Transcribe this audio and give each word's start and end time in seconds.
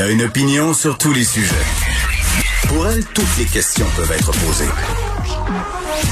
Elle 0.00 0.06
a 0.06 0.10
une 0.12 0.22
opinion 0.22 0.72
sur 0.72 0.96
tous 0.96 1.12
les 1.12 1.24
sujets. 1.24 1.54
Pour 2.68 2.86
elle, 2.86 3.04
toutes 3.04 3.36
les 3.38 3.44
questions 3.44 3.84
peuvent 3.96 4.10
être 4.10 4.30
posées. 4.30 4.64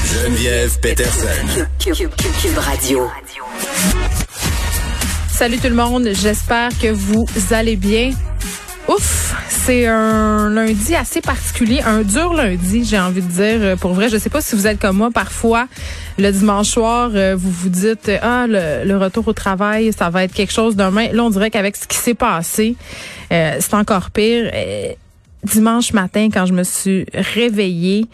Geneviève 0.05 0.79
Peterson. 0.79 1.65
Cube 1.79 2.57
Radio. 2.59 3.07
Salut 5.31 5.57
tout 5.57 5.69
le 5.69 5.73
monde, 5.73 6.09
j'espère 6.13 6.69
que 6.77 6.91
vous 6.91 7.25
allez 7.49 7.77
bien. 7.77 8.11
Ouf, 8.87 9.33
c'est 9.47 9.87
un 9.87 10.51
lundi 10.51 10.93
assez 10.93 11.21
particulier, 11.21 11.81
un 11.83 12.03
dur 12.03 12.35
lundi, 12.35 12.85
j'ai 12.85 12.99
envie 12.99 13.23
de 13.23 13.31
dire. 13.31 13.77
Pour 13.77 13.93
vrai, 13.93 14.09
je 14.09 14.17
sais 14.17 14.29
pas 14.29 14.41
si 14.41 14.55
vous 14.55 14.67
êtes 14.67 14.79
comme 14.79 14.97
moi, 14.97 15.09
parfois, 15.11 15.67
le 16.19 16.31
dimanche 16.31 16.67
soir, 16.69 17.11
euh, 17.13 17.35
vous 17.35 17.49
vous 17.49 17.69
dites, 17.69 18.11
ah, 18.21 18.45
le, 18.47 18.97
retour 18.97 19.27
au 19.27 19.33
travail, 19.33 19.91
ça 19.93 20.09
va 20.09 20.23
être 20.23 20.33
quelque 20.33 20.51
chose 20.51 20.75
demain. 20.75 21.07
Là, 21.11 21.23
on 21.23 21.29
dirait 21.29 21.49
qu'avec 21.49 21.75
ce 21.75 21.87
qui 21.87 21.97
s'est 21.97 22.13
passé, 22.13 22.75
euh, 23.31 23.57
c'est 23.59 23.73
encore 23.73 24.11
pire. 24.11 24.51
Euh, 24.53 24.93
dimanche 25.43 25.93
matin, 25.93 26.29
quand 26.31 26.45
je 26.45 26.53
me 26.53 26.63
suis 26.63 27.05
réveillée, 27.13 28.05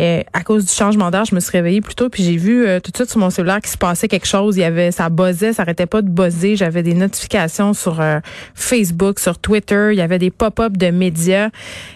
euh, 0.00 0.22
à 0.32 0.42
cause 0.42 0.66
du 0.66 0.72
changement 0.72 1.10
d'heure, 1.10 1.24
je 1.24 1.34
me 1.34 1.40
suis 1.40 1.52
réveillée 1.52 1.80
plus 1.80 1.94
tôt, 1.94 2.08
puis 2.08 2.24
j'ai 2.24 2.36
vu 2.36 2.66
euh, 2.66 2.80
tout 2.80 2.90
de 2.90 2.96
suite 2.96 3.10
sur 3.10 3.20
mon 3.20 3.30
cellulaire 3.30 3.60
qu'il 3.60 3.70
se 3.70 3.78
passait 3.78 4.08
quelque 4.08 4.26
chose. 4.26 4.56
Il 4.56 4.60
y 4.60 4.64
avait, 4.64 4.90
ça 4.90 5.08
buzzait, 5.08 5.52
ça 5.52 5.62
arrêtait 5.62 5.86
pas 5.86 6.02
de 6.02 6.08
buzzer. 6.08 6.56
J'avais 6.56 6.82
des 6.82 6.94
notifications 6.94 7.74
sur 7.74 8.00
euh, 8.00 8.18
Facebook, 8.54 9.20
sur 9.20 9.38
Twitter. 9.38 9.90
Il 9.92 9.96
y 9.96 10.00
avait 10.00 10.18
des 10.18 10.32
pop-up 10.32 10.76
de 10.76 10.90
médias. 10.90 11.50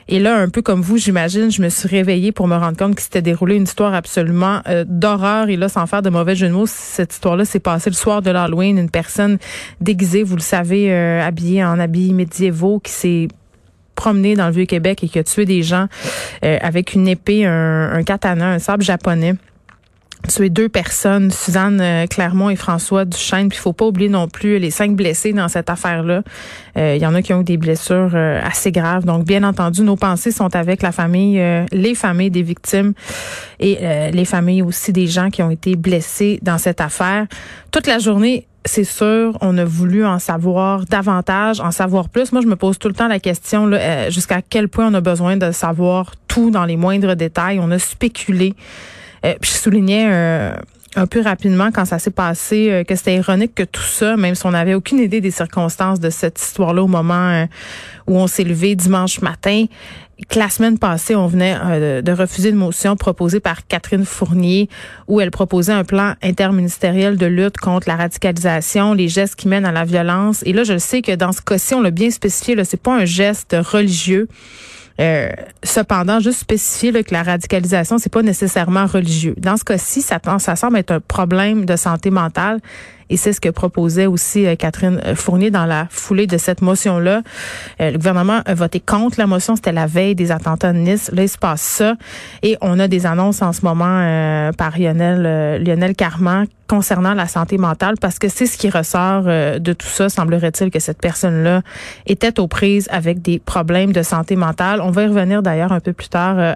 Et 0.07 0.21
là, 0.21 0.37
un 0.37 0.49
peu 0.49 0.63
comme 0.63 0.81
vous, 0.81 0.97
j'imagine, 0.97 1.51
je 1.51 1.61
me 1.61 1.69
suis 1.69 1.89
réveillée 1.89 2.31
pour 2.31 2.47
me 2.47 2.57
rendre 2.57 2.77
compte 2.77 2.95
qu'il 2.95 3.03
s'était 3.03 3.23
déroulé 3.23 3.57
une 3.57 3.65
histoire 3.65 3.95
absolument 3.95 4.63
d'horreur. 4.87 5.49
Et 5.49 5.57
là, 5.57 5.69
sans 5.69 5.87
faire 5.87 6.03
de 6.03 6.11
mauvais 6.11 6.37
jeu 6.37 6.49
de 6.49 6.53
mots, 6.53 6.67
cette 6.67 7.13
histoire-là 7.13 7.45
s'est 7.45 7.59
passée 7.59 7.91
le 7.91 7.97
soir 7.97 8.23
de 8.23 8.31
l'Halloween. 8.31 8.79
Une 8.79 8.91
personne 8.91 9.39
déguisée, 9.81 10.23
vous 10.23 10.37
le 10.37 10.41
savez, 10.41 10.93
habillée 10.93 11.65
en 11.65 11.79
habits 11.79 12.13
médiévaux, 12.13 12.79
qui 12.79 12.93
s'est 12.93 13.29
promené 13.99 14.37
dans 14.37 14.47
le 14.47 14.53
Vieux-Québec 14.53 15.03
et 15.03 15.09
qui 15.09 15.19
a 15.19 15.25
tué 15.25 15.45
des 15.45 15.65
gens 15.65 15.89
euh, 16.45 16.57
avec 16.63 16.95
une 16.95 17.09
épée, 17.09 17.45
un, 17.45 18.03
katana, 18.05 18.51
un 18.53 18.61
sabre 18.61 18.85
japonais 18.85 19.35
tué 20.29 20.51
deux 20.51 20.69
personnes, 20.69 21.31
Suzanne 21.31 21.81
euh, 21.81 22.07
Clermont 22.07 22.51
et 22.51 22.57
François 22.57 23.05
Duchesne. 23.05 23.49
Puis 23.49 23.59
il 23.59 23.61
faut 23.61 23.73
pas 23.73 23.87
oublier 23.87 24.09
non 24.09 24.27
plus 24.27 24.59
les 24.59 24.71
cinq 24.73 24.97
blessés 24.97 25.33
dans 25.33 25.47
cette 25.47 25.71
affaire-là. 25.71 26.23
Euh, 26.77 26.97
il 26.97 27.03
y 27.03 27.07
en 27.07 27.15
a 27.15 27.23
qui 27.23 27.33
ont 27.33 27.41
eu 27.41 27.45
des 27.45 27.57
blessures 27.57 28.15
assez 28.17 28.73
graves. 28.73 29.05
Donc 29.05 29.25
bien 29.25 29.45
entendu, 29.45 29.83
nos 29.83 29.95
pensées 29.97 30.33
sont 30.33 30.55
avec 30.57 30.83
la 30.83 30.91
famille, 30.91 31.41
les 31.71 31.95
familles 31.95 32.33
des 32.33 32.43
victimes 32.43 32.95
et 33.61 33.79
les 34.13 34.25
familles 34.25 34.63
aussi 34.63 34.93
des 34.93 35.07
gens 35.07 35.31
qui 35.31 35.43
ont 35.43 35.51
été 35.51 35.77
blessés 35.77 36.41
dans 36.43 36.59
cette 36.59 36.81
affaire. 36.81 37.27
Toute 37.71 37.87
la 37.87 38.01
journée, 38.01 38.48
c'est 38.65 38.85
sûr, 38.85 39.37
on 39.41 39.57
a 39.57 39.65
voulu 39.65 40.05
en 40.05 40.19
savoir 40.19 40.85
davantage, 40.85 41.61
en 41.61 41.71
savoir 41.71 42.09
plus. 42.09 42.33
Moi, 42.33 42.43
je 42.43 42.47
me 42.47 42.57
pose 42.57 42.79
tout 42.79 42.89
le 42.89 42.95
temps 42.95 43.09
la 43.09 43.21
question 43.21 43.71
euh, 43.73 44.11
jusqu'à 44.11 44.43
quel 44.43 44.69
point 44.69 44.89
on 44.89 44.95
a 44.95 45.01
besoin 45.01 45.37
de 45.37 45.51
savoir 45.53 46.13
tout 46.27 46.51
dans 46.51 46.65
les 46.65 46.77
moindres 46.77 47.17
détails. 47.17 47.61
On 47.61 47.71
a 47.71 47.79
spéculé. 47.79 48.55
Euh, 49.25 49.35
puis 49.41 49.51
je 49.51 49.57
soulignais 49.57 50.09
euh, 50.11 50.53
un 50.97 51.07
peu 51.07 51.23
rapidement 51.23 51.71
quand 51.73 51.85
ça 51.85 51.99
s'est 51.99 52.11
passé 52.11 52.85
que 52.87 52.95
c'était 52.95 53.17
ironique 53.17 53.55
que 53.55 53.63
tout 53.63 53.83
ça, 53.83 54.17
même 54.17 54.35
si 54.35 54.45
on 54.47 54.51
n'avait 54.51 54.75
aucune 54.75 54.99
idée 54.99 55.21
des 55.21 55.31
circonstances 55.31 56.01
de 56.01 56.11
cette 56.11 56.41
histoire-là 56.41 56.83
au 56.83 56.89
moment 56.89 57.47
où 58.07 58.17
on 58.17 58.27
s'est 58.27 58.45
levé 58.45 58.75
dimanche 58.75 59.21
matin, 59.21 59.67
la 60.35 60.49
semaine 60.49 60.79
passée, 60.79 61.15
on 61.15 61.27
venait 61.27 61.57
euh, 61.65 62.03
de 62.03 62.13
refuser 62.13 62.51
une 62.51 62.57
motion 62.57 62.97
proposée 62.97 63.41
par 63.41 63.67
Catherine 63.67 64.05
Fournier 64.05 64.69
où 65.07 65.21
elle 65.21 65.31
proposait 65.31 65.73
un 65.73 65.85
plan 65.85 66.15
interministériel 66.23 67.17
de 67.17 67.27
lutte 67.27 67.59
contre 67.59 67.89
la 67.89 67.97
radicalisation, 67.97 68.95
les 68.95 69.09
gestes 69.09 69.37
qui 69.37 69.49
mènent 69.49 69.67
à 69.67 69.73
la 69.73 69.85
violence. 69.85 70.43
Et 70.45 70.53
là, 70.53 70.65
je 70.65 70.79
sais 70.79 71.03
que 71.03 71.15
dans 71.15 71.33
ce 71.33 71.41
cas-ci, 71.41 71.75
on 71.75 71.83
l'a 71.83 71.91
bien 71.91 72.11
spécifié, 72.11 72.55
là, 72.55 72.65
c'est 72.65 72.81
pas 72.81 72.95
un 72.95 73.05
geste 73.05 73.57
religieux. 73.59 74.29
Euh, 75.01 75.29
cependant, 75.63 76.19
juste 76.19 76.41
spécifier 76.41 76.93
que 77.05 77.15
la 77.15 77.23
radicalisation, 77.23 77.99
c'est 77.99 78.13
pas 78.13 78.23
nécessairement 78.23 78.87
religieux. 78.87 79.35
Dans 79.37 79.57
ce 79.57 79.65
cas-ci, 79.65 80.03
ça, 80.03 80.19
ça 80.39 80.57
semble 80.57 80.79
être 80.79 80.91
un 80.91 81.01
problème 81.01 81.65
de 81.65 81.77
santé 81.77 82.11
mentale. 82.11 82.61
Et 83.11 83.17
c'est 83.17 83.33
ce 83.33 83.41
que 83.41 83.49
proposait 83.49 84.07
aussi 84.07 84.47
euh, 84.47 84.57
Catherine 84.57 85.01
Fournier 85.15 85.51
dans 85.51 85.67
la 85.67 85.87
foulée 85.91 86.27
de 86.27 86.39
cette 86.39 86.63
motion-là. 86.63 87.23
Euh, 87.81 87.91
le 87.91 87.99
gouvernement 87.99 88.41
a 88.45 88.55
voté 88.55 88.81
contre 88.81 89.19
la 89.19 89.27
motion. 89.27 89.57
C'était 89.57 89.73
la 89.73 89.87
veille 89.87 90.15
des 90.15 90.31
attentats 90.31 90.73
de 90.73 90.79
Nice. 90.79 91.11
Là, 91.13 91.23
il 91.23 91.29
se 91.29 91.39
passe 91.39 91.63
ça. 91.63 91.95
Et 92.43 92.57
on 92.61 92.79
a 92.79 92.89
des 92.89 93.07
annonces 93.07 93.43
en 93.43 93.53
ce 93.53 93.63
moment 93.65 94.53
par 94.57 94.79
Lionel, 94.79 95.63
Lionel 95.63 95.95
Carman 95.95 96.47
concernant 96.69 97.15
la 97.15 97.27
santé 97.27 97.59
mentale 97.59 97.95
parce 98.01 98.19
que 98.19 98.29
c'est 98.29 98.47
ce 98.47 98.59
qui 98.59 98.71
ressort 98.71 99.25
euh, 99.27 99.59
de 99.59 99.73
tout 99.73 99.87
ça. 99.87 100.09
Semblerait-il 100.09 100.71
que 100.71 100.79
cette 100.79 101.01
personne-là 101.01 101.63
était 102.07 102.39
aux 102.39 102.47
prises 102.47 102.89
avec 102.93 103.23
des 103.23 103.39
problèmes 103.39 103.93
de 103.93 104.03
santé 104.03 104.37
mentale. 104.37 104.81
On 104.83 104.91
va 104.91 105.05
y 105.05 105.07
revenir 105.07 105.43
d'ailleurs 105.43 105.73
un 105.73 105.81
peu 105.81 105.95
plus 105.95 106.09
tard 106.09 106.39
euh, 106.39 106.53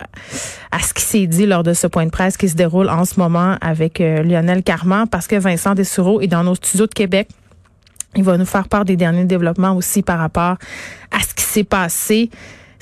à 0.71 0.79
ce 0.81 0.93
qui 0.93 1.03
s'est 1.03 1.27
dit 1.27 1.47
lors 1.47 1.63
de 1.63 1.73
ce 1.73 1.87
point 1.87 2.05
de 2.05 2.11
presse 2.11 2.37
qui 2.37 2.49
se 2.49 2.55
déroule 2.55 2.91
en 2.91 3.05
ce 3.05 3.19
moment 3.19 3.57
avec 3.61 4.01
euh, 4.01 4.23
Lionel 4.23 4.63
Carman 4.63 5.09
parce 5.09 5.27
que 5.27 5.37
Vincent 5.37 5.75
Dessureau 5.75 6.21
est 6.21 6.27
dans 6.27 6.42
nos 6.45 6.55
studios 6.55 6.87
de 6.87 6.95
Québec. 6.95 7.29
Il 8.15 8.25
va 8.25 8.37
nous 8.37 8.45
faire 8.45 8.69
part 8.69 8.85
des 8.85 8.97
derniers 8.97 9.25
développements 9.25 9.75
aussi 9.75 10.03
par 10.03 10.19
rapport 10.19 10.57
à 11.11 11.21
ce 11.21 11.35
qui 11.35 11.45
s'est 11.45 11.65
passé 11.65 12.31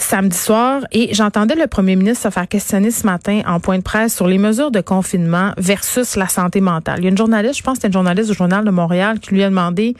samedi 0.00 0.37
soir 0.37 0.82
et 0.93 1.15
j'entendais 1.15 1.54
le 1.54 1.66
premier 1.66 1.94
ministre 1.94 2.25
se 2.25 2.31
faire 2.31 2.49
questionner 2.49 2.91
ce 2.91 3.06
matin 3.06 3.43
en 3.47 3.60
point 3.60 3.78
de 3.78 3.82
presse 3.82 4.15
sur 4.15 4.26
les 4.26 4.38
mesures 4.38 4.70
de 4.70 4.81
confinement 4.81 5.53
versus 5.59 6.16
la 6.16 6.26
santé 6.26 6.60
mentale. 6.60 6.97
Il 6.99 7.04
y 7.04 7.06
a 7.06 7.10
une 7.10 7.19
journaliste, 7.19 7.59
je 7.59 7.62
pense 7.62 7.75
que 7.75 7.82
c'était 7.82 7.88
une 7.88 7.93
journaliste 7.93 8.31
du 8.31 8.37
Journal 8.37 8.65
de 8.65 8.70
Montréal 8.70 9.20
qui 9.20 9.34
lui 9.34 9.44
a 9.44 9.49
demandé, 9.49 9.94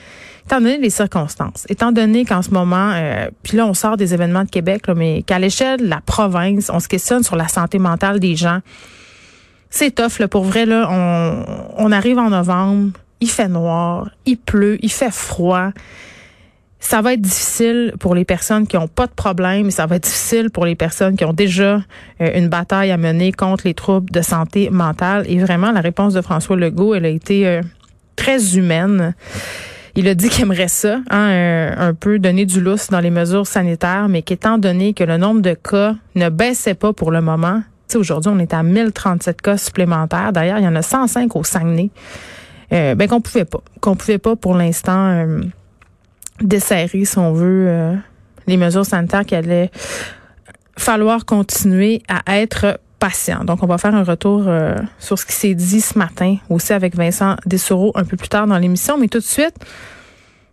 étant 0.47 0.60
donné 0.60 0.78
les 0.78 0.91
circonstances, 0.91 1.66
étant 1.69 1.93
donné 1.93 2.25
qu'en 2.25 2.43
ce 2.43 2.50
moment, 2.50 2.93
euh, 2.94 3.28
puis 3.43 3.56
là 3.56 3.66
on 3.66 3.75
sort 3.75 3.97
des 3.97 4.15
événements 4.15 4.44
de 4.44 4.50
Québec, 4.50 4.84
mais 4.97 5.22
qu'à 5.22 5.38
l'échelle 5.38 5.81
de 5.81 5.87
la 5.88 6.00
province, 6.00 6.70
on 6.72 6.81
se 6.81 6.88
questionne 6.88 7.22
sur 7.22 7.37
la 7.37 7.49
santé 7.49 7.78
mentale 7.78 8.20
des 8.20 8.37
gens. 8.37 8.60
C'est 9.69 9.94
tough, 9.94 10.19
là, 10.19 10.26
pour 10.26 10.43
vrai, 10.43 10.66
là, 10.66 10.88
on 11.76 11.93
arrive 11.93 12.19
en 12.19 12.31
novembre, 12.31 12.91
il 13.20 13.31
fait 13.31 13.48
noir, 13.48 14.10
il 14.26 14.38
pleut, 14.38 14.78
il 14.82 14.91
fait 14.91 15.12
froid 15.12 15.70
ça 16.81 17.03
va 17.03 17.12
être 17.12 17.20
difficile 17.20 17.92
pour 18.00 18.14
les 18.14 18.25
personnes 18.25 18.66
qui 18.66 18.76
ont 18.78 18.88
pas 18.88 19.06
de 19.06 19.12
problème, 19.12 19.70
ça 19.70 19.86
va 19.86 19.97
être 19.97 20.04
difficile 20.04 20.50
pour 20.50 20.64
les 20.64 20.75
personnes 20.75 21.14
qui 21.14 21.25
ont 21.25 21.34
déjà 21.34 21.82
euh, 22.20 22.31
une 22.34 22.48
bataille 22.48 22.91
à 22.91 22.97
mener 22.97 23.32
contre 23.32 23.66
les 23.66 23.75
troubles 23.75 24.10
de 24.10 24.22
santé 24.22 24.70
mentale. 24.70 25.25
Et 25.28 25.38
vraiment, 25.38 25.70
la 25.72 25.82
réponse 25.82 26.14
de 26.14 26.22
François 26.22 26.56
Legault, 26.56 26.94
elle 26.94 27.04
a 27.04 27.10
été 27.10 27.47
euh, 27.47 27.60
très 28.16 28.56
humaine. 28.56 29.14
Il 29.94 30.08
a 30.08 30.14
dit 30.14 30.31
qu'il 30.31 30.44
aimerait 30.44 30.69
ça, 30.69 31.00
hein, 31.10 31.75
un, 31.76 31.94
peu 31.94 32.19
donner 32.19 32.47
du 32.47 32.60
lousse 32.60 32.88
dans 32.88 33.00
les 33.00 33.10
mesures 33.10 33.47
sanitaires, 33.47 34.08
mais 34.08 34.22
qu'étant 34.22 34.56
donné 34.56 34.94
que 34.94 35.04
le 35.04 35.19
nombre 35.19 35.42
de 35.42 35.54
cas 35.54 35.97
ne 36.14 36.28
baissait 36.28 36.75
pas 36.75 36.92
pour 36.92 37.10
le 37.10 37.20
moment, 37.20 37.62
aujourd'hui 37.94 38.32
on 38.32 38.38
est 38.38 38.54
à 38.54 38.62
1037 38.62 39.42
cas 39.42 39.56
supplémentaires. 39.58 40.32
D'ailleurs, 40.32 40.58
il 40.58 40.64
y 40.64 40.69
en 40.69 40.76
a 40.76 40.82
105 40.82 41.34
au 41.34 41.42
Saguenay. 41.42 41.91
Euh, 42.72 42.94
ben 42.94 43.08
qu'on 43.08 43.20
pouvait 43.20 43.44
pas, 43.44 43.61
qu'on 43.81 43.96
pouvait 43.96 44.19
pas 44.19 44.37
pour 44.37 44.55
l'instant 44.55 45.26
desserrer, 46.43 47.05
si 47.05 47.19
on 47.19 47.32
veut, 47.32 47.67
euh, 47.69 47.94
les 48.46 48.56
mesures 48.56 48.87
sanitaires 48.87 49.25
qu'il 49.25 49.37
allait 49.37 49.70
falloir 50.76 51.25
continuer 51.25 52.02
à 52.08 52.38
être 52.38 52.81
patient. 52.99 53.44
Donc, 53.44 53.62
on 53.62 53.67
va 53.67 53.78
faire 53.78 53.94
un 53.94 54.05
retour 54.05 54.44
euh, 54.46 54.76
sur 54.99 55.19
ce 55.19 55.26
qui 55.26 55.32
s'est 55.32 55.55
dit 55.55 55.81
ce 55.81 55.99
matin, 55.99 56.37
aussi 56.49 56.72
avec 56.72 56.96
Vincent 56.96 57.37
Dessoureau 57.46 57.93
un 57.94 58.05
peu 58.05 58.17
plus 58.17 58.28
tard 58.28 58.46
dans 58.46 58.58
l'émission. 58.58 58.99
Mais 58.99 59.08
tout 59.08 59.19
de 59.19 59.25
suite, 59.25 59.55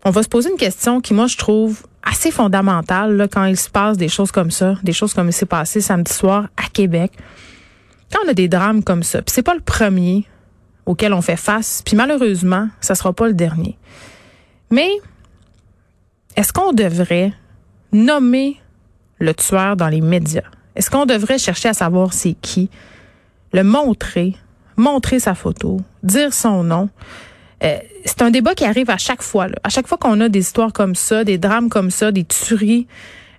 on 0.06 0.12
va 0.12 0.24
se 0.24 0.30
poser 0.30 0.50
une 0.50 0.58
question 0.58 1.02
qui, 1.02 1.14
moi, 1.14 1.28
je 1.28 1.38
trouve 1.38 1.84
assez 2.04 2.31
fondamentale 2.31 3.18
là, 3.18 3.28
quand 3.28 3.46
il 3.46 3.58
se 3.58 3.69
passe 3.69 3.98
des 3.98 4.08
choses 4.08 4.31
comme 4.31 4.52
ça, 4.52 4.75
des 4.84 4.94
choses 4.94 5.14
comme 5.14 5.28
il 5.28 5.34
s'est 5.34 5.46
passé 5.46 5.81
samedi 5.81 6.14
soir 6.14 6.48
à 6.56 6.69
Québec. 6.72 7.12
Quand 8.14 8.19
on 8.25 8.30
a 8.30 8.34
des 8.34 8.48
drames 8.48 8.81
comme 8.84 9.04
ça, 9.04 9.22
puis 9.22 9.34
c'est 9.34 9.44
pas 9.44 9.54
le 9.54 9.60
premier 9.60 10.25
auquel 10.88 11.13
on 11.13 11.22
fait 11.22 11.38
face, 11.38 11.84
puis 11.86 11.95
malheureusement, 11.95 12.69
ça 12.81 12.95
sera 12.95 13.13
pas 13.13 13.28
le 13.28 13.34
dernier. 13.34 13.78
Mais 14.72 14.89
est-ce 16.36 16.51
qu'on 16.51 16.74
devrait 16.74 17.31
nommer 17.92 18.57
le 19.19 19.36
tueur 19.36 19.75
dans 19.75 19.89
les 19.89 20.01
médias? 20.01 20.50
Est-ce 20.75 20.89
qu'on 20.89 21.06
devrait 21.06 21.38
chercher 21.38 21.69
à 21.69 21.74
savoir 21.74 22.13
c'est 22.13 22.34
qui? 22.34 22.69
Le 23.54 23.63
montrer? 23.63 24.36
montrer 24.78 25.19
sa 25.19 25.36
photo, 25.36 25.81
dire 26.04 26.34
son 26.34 26.63
nom. 26.63 26.90
Euh, 27.63 27.78
c'est 28.06 28.22
un 28.22 28.30
débat 28.30 28.54
qui 28.54 28.63
arrive 28.63 28.90
à 28.90 28.98
chaque 28.98 29.24
fois. 29.24 29.48
Là. 29.48 29.56
À 29.63 29.69
chaque 29.69 29.88
fois 29.88 29.98
qu'on 29.98 30.22
a 30.22 30.30
des 30.30 30.40
histoires 30.40 30.72
comme 30.72 30.95
ça, 30.95 31.24
des 31.24 31.38
drames 31.38 31.69
comme 31.69 31.90
ça, 31.90 32.12
des 32.12 32.24
tueries, 32.24 32.88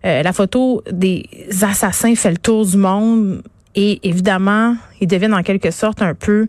euh, 0.05 0.23
la 0.23 0.33
photo 0.33 0.83
des 0.91 1.29
assassins 1.63 2.15
fait 2.17 2.33
le 2.33 2.37
tour 2.37 2.67
du 2.67 2.77
monde 2.77 3.43
et 3.75 4.01
évidemment, 4.07 4.77
ils 5.01 5.07
deviennent 5.07 5.35
en 5.35 5.43
quelque 5.43 5.71
sorte 5.71 6.03
un 6.03 6.15
peu 6.15 6.49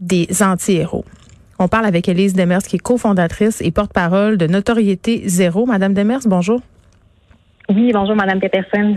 des 0.00 0.28
anti-héros. 0.42 1.04
On 1.58 1.68
parle 1.68 1.86
avec 1.86 2.08
Elise 2.08 2.34
Demers, 2.34 2.62
qui 2.62 2.76
est 2.76 2.80
cofondatrice 2.80 3.60
et 3.62 3.70
porte-parole 3.70 4.36
de 4.36 4.46
Notoriété 4.46 5.22
Zéro. 5.26 5.64
Madame 5.64 5.94
Demers, 5.94 6.20
bonjour. 6.26 6.60
Oui, 7.68 7.90
bonjour, 7.92 8.14
Madame 8.14 8.38
Peterson. 8.38 8.94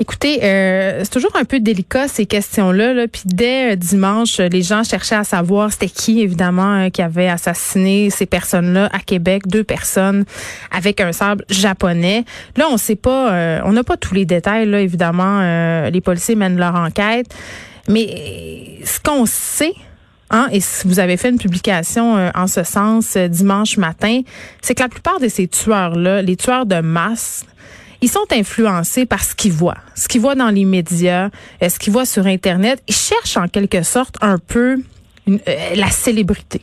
Écoutez, 0.00 0.40
euh, 0.42 1.00
c'est 1.04 1.10
toujours 1.10 1.36
un 1.36 1.44
peu 1.44 1.60
délicat 1.60 2.08
ces 2.08 2.26
questions-là. 2.26 2.92
Là. 2.92 3.06
Puis 3.06 3.22
dès 3.26 3.72
euh, 3.72 3.76
dimanche, 3.76 4.38
les 4.38 4.62
gens 4.62 4.82
cherchaient 4.82 5.16
à 5.16 5.24
savoir 5.24 5.70
c'était 5.70 5.88
qui, 5.88 6.20
évidemment, 6.20 6.86
euh, 6.86 6.88
qui 6.88 7.00
avait 7.00 7.28
assassiné 7.28 8.10
ces 8.10 8.26
personnes-là 8.26 8.88
à 8.92 8.98
Québec, 8.98 9.46
deux 9.46 9.62
personnes 9.62 10.24
avec 10.72 11.00
un 11.00 11.12
sable 11.12 11.44
japonais. 11.48 12.24
Là, 12.56 12.66
on 12.72 12.76
sait 12.76 12.96
pas, 12.96 13.60
on 13.64 13.72
n'a 13.72 13.84
pas 13.84 13.96
tous 13.96 14.14
les 14.14 14.24
détails. 14.24 14.66
Là, 14.66 14.80
évidemment, 14.80 15.88
les 15.88 16.00
policiers 16.00 16.34
mènent 16.34 16.58
leur 16.58 16.74
enquête, 16.74 17.26
mais 17.88 18.80
ce 18.84 18.98
qu'on 18.98 19.26
sait. 19.26 19.74
Hein, 20.30 20.48
et 20.52 20.60
si 20.60 20.86
vous 20.86 20.98
avez 20.98 21.16
fait 21.16 21.30
une 21.30 21.38
publication 21.38 22.30
en 22.34 22.46
ce 22.46 22.62
sens 22.62 23.16
dimanche 23.16 23.78
matin, 23.78 24.20
c'est 24.60 24.74
que 24.74 24.82
la 24.82 24.88
plupart 24.88 25.20
de 25.20 25.28
ces 25.28 25.48
tueurs-là, 25.48 26.22
les 26.22 26.36
tueurs 26.36 26.66
de 26.66 26.80
masse, 26.80 27.46
ils 28.00 28.10
sont 28.10 28.26
influencés 28.30 29.06
par 29.06 29.24
ce 29.24 29.34
qu'ils 29.34 29.52
voient, 29.52 29.78
ce 29.94 30.08
qu'ils 30.08 30.20
voient 30.20 30.34
dans 30.34 30.50
les 30.50 30.64
médias, 30.64 31.30
euh, 31.62 31.68
ce 31.68 31.78
qu'ils 31.78 31.92
voient 31.92 32.06
sur 32.06 32.26
Internet. 32.26 32.82
Ils 32.86 32.94
cherchent 32.94 33.36
en 33.36 33.48
quelque 33.48 33.82
sorte 33.82 34.16
un 34.20 34.38
peu 34.38 34.80
euh, 35.28 35.38
la 35.74 35.90
célébrité. 35.90 36.60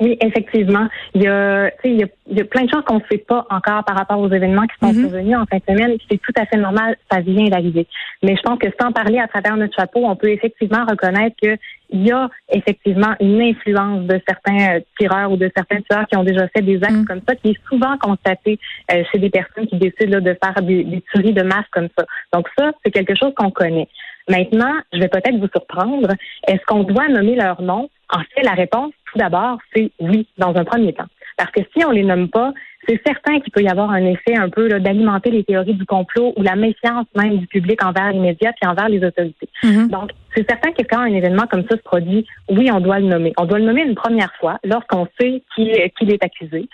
Oui, 0.00 0.16
effectivement. 0.20 0.86
Il 1.14 1.22
y 1.22 1.26
a, 1.26 1.70
il 1.84 1.96
y 1.96 2.04
a, 2.04 2.06
il 2.30 2.38
y 2.38 2.40
a 2.40 2.44
plein 2.44 2.64
de 2.64 2.70
choses 2.70 2.84
qu'on 2.84 2.96
ne 2.96 3.04
sait 3.10 3.18
pas 3.18 3.46
encore 3.50 3.84
par 3.84 3.96
rapport 3.96 4.18
aux 4.20 4.30
événements 4.30 4.66
qui 4.66 4.76
sont 4.80 4.92
mm-hmm. 4.92 5.00
survenus 5.00 5.36
en 5.36 5.46
fin 5.46 5.56
de 5.56 5.62
semaine. 5.68 5.96
C'est 6.08 6.18
tout 6.18 6.32
à 6.36 6.46
fait 6.46 6.56
normal, 6.56 6.96
ça 7.10 7.20
vient 7.20 7.46
d'arriver. 7.46 7.86
Mais 8.22 8.36
je 8.36 8.42
pense 8.42 8.58
que 8.58 8.68
sans 8.80 8.92
parler 8.92 9.18
à 9.18 9.26
travers 9.26 9.56
notre 9.56 9.74
chapeau, 9.74 10.04
on 10.04 10.14
peut 10.14 10.30
effectivement 10.30 10.84
reconnaître 10.88 11.34
que 11.42 11.56
il 11.90 12.06
y 12.06 12.12
a 12.12 12.28
effectivement 12.50 13.14
une 13.18 13.40
influence 13.40 14.04
de 14.04 14.20
certains 14.28 14.76
euh, 14.76 14.80
tireurs 14.98 15.32
ou 15.32 15.36
de 15.36 15.50
certains 15.56 15.80
tueurs 15.80 16.06
qui 16.06 16.16
ont 16.18 16.24
déjà 16.24 16.46
fait 16.48 16.60
des 16.60 16.76
actes 16.82 16.92
mm. 16.92 17.04
comme 17.06 17.20
ça, 17.26 17.34
qui 17.34 17.50
est 17.50 17.68
souvent 17.68 17.96
constaté 17.96 18.58
euh, 18.92 19.02
chez 19.10 19.18
des 19.18 19.30
personnes 19.30 19.66
qui 19.66 19.76
décident 19.76 20.20
de 20.20 20.36
faire 20.42 20.62
des, 20.62 20.84
des 20.84 21.02
tueries 21.12 21.32
de 21.32 21.42
masse 21.42 21.66
comme 21.72 21.88
ça. 21.96 22.04
Donc 22.32 22.46
ça, 22.58 22.72
c'est 22.84 22.90
quelque 22.90 23.14
chose 23.16 23.32
qu'on 23.34 23.50
connaît. 23.50 23.88
Maintenant, 24.28 24.74
je 24.92 24.98
vais 24.98 25.08
peut-être 25.08 25.36
vous 25.38 25.48
surprendre. 25.48 26.08
Est-ce 26.46 26.64
qu'on 26.66 26.84
doit 26.84 27.08
nommer 27.08 27.36
leur 27.36 27.62
nom? 27.62 27.88
En 28.10 28.20
fait, 28.20 28.42
la 28.42 28.52
réponse, 28.52 28.92
tout 29.12 29.18
d'abord, 29.18 29.58
c'est 29.74 29.90
oui, 30.00 30.26
dans 30.38 30.54
un 30.54 30.64
premier 30.64 30.92
temps. 30.92 31.08
Parce 31.36 31.50
que 31.52 31.60
si 31.74 31.84
on 31.84 31.90
les 31.90 32.02
nomme 32.02 32.28
pas, 32.28 32.52
c'est 32.86 33.00
certain 33.06 33.38
qu'il 33.40 33.52
peut 33.52 33.62
y 33.62 33.68
avoir 33.68 33.90
un 33.90 34.04
effet 34.04 34.36
un 34.36 34.48
peu 34.48 34.68
d'alimenter 34.68 35.30
les 35.30 35.44
théories 35.44 35.74
du 35.74 35.84
complot 35.84 36.32
ou 36.36 36.42
la 36.42 36.56
méfiance 36.56 37.06
même 37.14 37.38
du 37.38 37.46
public 37.46 37.84
envers 37.84 38.12
les 38.12 38.18
médias 38.18 38.52
et 38.62 38.66
envers 38.66 38.88
les 38.88 39.04
autorités. 39.04 39.48
Mm-hmm. 39.62 39.88
Donc, 39.88 40.10
c'est 40.34 40.48
certain 40.48 40.72
que 40.72 40.82
quand 40.82 41.00
un 41.00 41.12
événement 41.12 41.46
comme 41.50 41.64
ça 41.68 41.76
se 41.76 41.82
produit, 41.82 42.26
oui, 42.48 42.70
on 42.72 42.80
doit 42.80 42.98
le 42.98 43.06
nommer. 43.06 43.32
On 43.38 43.44
doit 43.44 43.58
le 43.58 43.66
nommer 43.66 43.82
une 43.82 43.94
première 43.94 44.32
fois 44.40 44.58
lorsqu'on 44.64 45.06
sait 45.20 45.42
qui, 45.54 45.70
qui 45.98 46.10
est 46.10 46.24
accusé. 46.24 46.68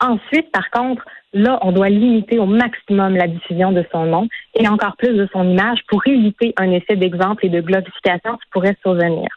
Ensuite, 0.00 0.50
par 0.52 0.70
contre, 0.70 1.02
là, 1.32 1.58
on 1.62 1.72
doit 1.72 1.88
limiter 1.88 2.38
au 2.38 2.46
maximum 2.46 3.16
la 3.16 3.28
diffusion 3.28 3.72
de 3.72 3.84
son 3.92 4.04
nom 4.06 4.28
et 4.58 4.68
encore 4.68 4.96
plus 4.96 5.14
de 5.14 5.28
son 5.32 5.48
image 5.48 5.80
pour 5.88 6.06
éviter 6.06 6.52
un 6.56 6.70
effet 6.70 6.96
d'exemple 6.96 7.46
et 7.46 7.48
de 7.48 7.60
glorification 7.60 8.34
qui 8.36 8.50
pourrait 8.50 8.76
survenir. 8.82 9.28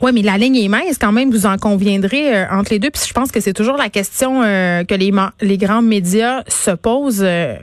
Oui, 0.00 0.12
mais 0.14 0.22
la 0.22 0.38
ligne 0.38 0.56
est 0.56 0.68
mince 0.68 0.96
quand 0.96 1.10
même, 1.10 1.30
vous 1.30 1.46
en 1.46 1.56
conviendrez 1.56 2.32
euh, 2.32 2.44
entre 2.52 2.70
les 2.70 2.78
deux. 2.78 2.90
Puis 2.90 3.02
je 3.08 3.12
pense 3.12 3.32
que 3.32 3.40
c'est 3.40 3.52
toujours 3.52 3.76
la 3.76 3.88
question 3.88 4.42
euh, 4.44 4.84
que 4.84 4.94
les, 4.94 5.58
grands 5.58 5.82
médias 5.82 6.44
se 6.46 6.70
posent. 6.70 7.24
Euh, 7.26 7.56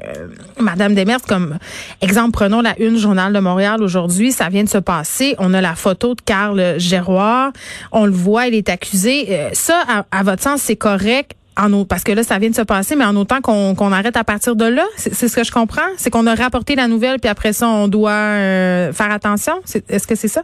Madame 0.60 0.96
Demers, 0.96 1.22
comme 1.22 1.58
exemple, 2.02 2.32
prenons 2.32 2.60
la 2.60 2.78
une 2.78 2.98
Journal 2.98 3.32
de 3.32 3.40
Montréal 3.40 3.82
aujourd'hui, 3.82 4.34
ça 4.34 4.50
vient 4.50 4.66
de 4.66 4.70
se 4.70 4.78
passer. 4.78 5.36
On 5.40 5.54
a 5.54 5.62
la 5.62 5.76
photo 5.76 6.14
de 6.14 6.22
Carl 6.22 6.78
Géroir. 6.78 7.54
On 7.94 8.06
le 8.06 8.12
voit, 8.12 8.48
il 8.48 8.56
est 8.56 8.68
accusé. 8.68 9.30
ça, 9.54 9.82
à, 10.12 10.24
votre 10.24 10.44
sens, 10.44 10.62
c'est 10.62 10.76
correct? 10.76 11.32
Parce 11.88 12.04
que 12.04 12.12
là, 12.12 12.24
ça 12.24 12.38
vient 12.38 12.50
de 12.50 12.56
se 12.56 12.62
passer, 12.62 12.96
mais 12.96 13.06
en 13.06 13.16
autant 13.16 13.42
qu'on 13.42 13.92
arrête 13.92 14.18
à 14.18 14.24
partir 14.24 14.56
de 14.56 14.66
là, 14.66 14.84
c'est 14.98 15.28
ce 15.28 15.36
que 15.36 15.44
je 15.44 15.52
comprends, 15.52 15.82
c'est 15.98 16.10
qu'on 16.10 16.28
a 16.28 16.36
rapporté 16.36 16.76
la 16.76 16.88
nouvelle, 16.88 17.20
puis 17.20 17.30
après 17.30 17.54
ça, 17.54 17.68
on 17.68 17.88
doit 17.88 18.12
faire 18.94 19.12
attention. 19.12 19.54
Est-ce 19.90 20.08
que 20.08 20.16
c'est 20.16 20.28
ça? 20.28 20.44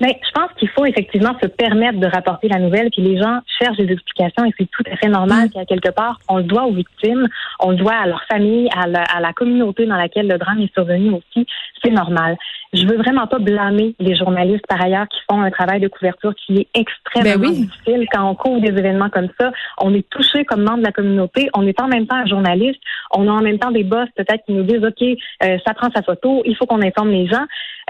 Mais 0.00 0.08
ben, 0.08 0.14
je 0.26 0.30
pense 0.32 0.50
qu'il 0.58 0.68
faut 0.70 0.84
effectivement 0.86 1.36
se 1.40 1.46
permettre 1.46 1.98
de 1.98 2.06
rapporter 2.06 2.48
la 2.48 2.58
nouvelle, 2.58 2.90
puis 2.90 3.02
les 3.02 3.18
gens 3.18 3.40
cherchent 3.60 3.76
des 3.76 3.92
explications 3.92 4.44
et 4.44 4.52
c'est 4.58 4.68
tout 4.70 4.82
à 4.90 4.96
fait 4.96 5.08
normal 5.08 5.46
mm. 5.46 5.50
qu'à 5.50 5.64
quelque 5.64 5.90
part, 5.90 6.18
on 6.28 6.38
le 6.38 6.44
doit 6.44 6.64
aux 6.64 6.72
victimes, 6.72 7.28
on 7.60 7.70
le 7.70 7.76
doit 7.76 7.94
à 7.94 8.06
leur 8.06 8.22
famille, 8.24 8.68
à 8.76 8.86
la, 8.86 9.02
à 9.02 9.20
la 9.20 9.32
communauté 9.32 9.86
dans 9.86 9.96
laquelle 9.96 10.28
le 10.28 10.38
drame 10.38 10.60
est 10.60 10.72
survenu 10.74 11.10
aussi. 11.10 11.46
C'est 11.82 11.90
normal. 11.90 12.36
Je 12.74 12.86
veux 12.86 12.96
vraiment 12.96 13.26
pas 13.28 13.38
blâmer 13.38 13.94
les 14.00 14.16
journalistes 14.16 14.66
par 14.68 14.82
ailleurs 14.82 15.06
qui 15.08 15.18
font 15.30 15.40
un 15.40 15.50
travail 15.50 15.80
de 15.80 15.86
couverture 15.86 16.34
qui 16.34 16.58
est 16.58 16.68
extrêmement 16.74 17.38
ben 17.38 17.52
difficile 17.52 18.06
quand 18.12 18.28
on 18.28 18.34
couvre 18.34 18.60
des 18.60 18.76
événements 18.76 19.10
comme 19.10 19.28
ça. 19.38 19.52
On 19.80 19.94
est 19.94 20.08
touché 20.10 20.44
comme 20.44 20.62
membre 20.62 20.78
de 20.78 20.84
la 20.84 20.92
communauté. 20.92 21.48
On 21.54 21.66
est 21.66 21.80
en 21.80 21.86
même 21.86 22.06
temps 22.06 22.16
un 22.16 22.26
journaliste. 22.26 22.80
On 23.12 23.28
a 23.28 23.30
en 23.30 23.42
même 23.42 23.58
temps 23.58 23.70
des 23.70 23.84
boss 23.84 24.08
peut-être 24.16 24.44
qui 24.44 24.52
nous 24.52 24.64
disent 24.64 24.84
OK, 24.84 25.02
euh, 25.02 25.58
ça 25.64 25.74
prend 25.74 25.88
sa 25.94 26.02
photo. 26.02 26.42
Il 26.44 26.56
faut 26.56 26.66
qu'on 26.66 26.82
informe 26.82 27.10
les 27.10 27.28
gens. 27.28 27.44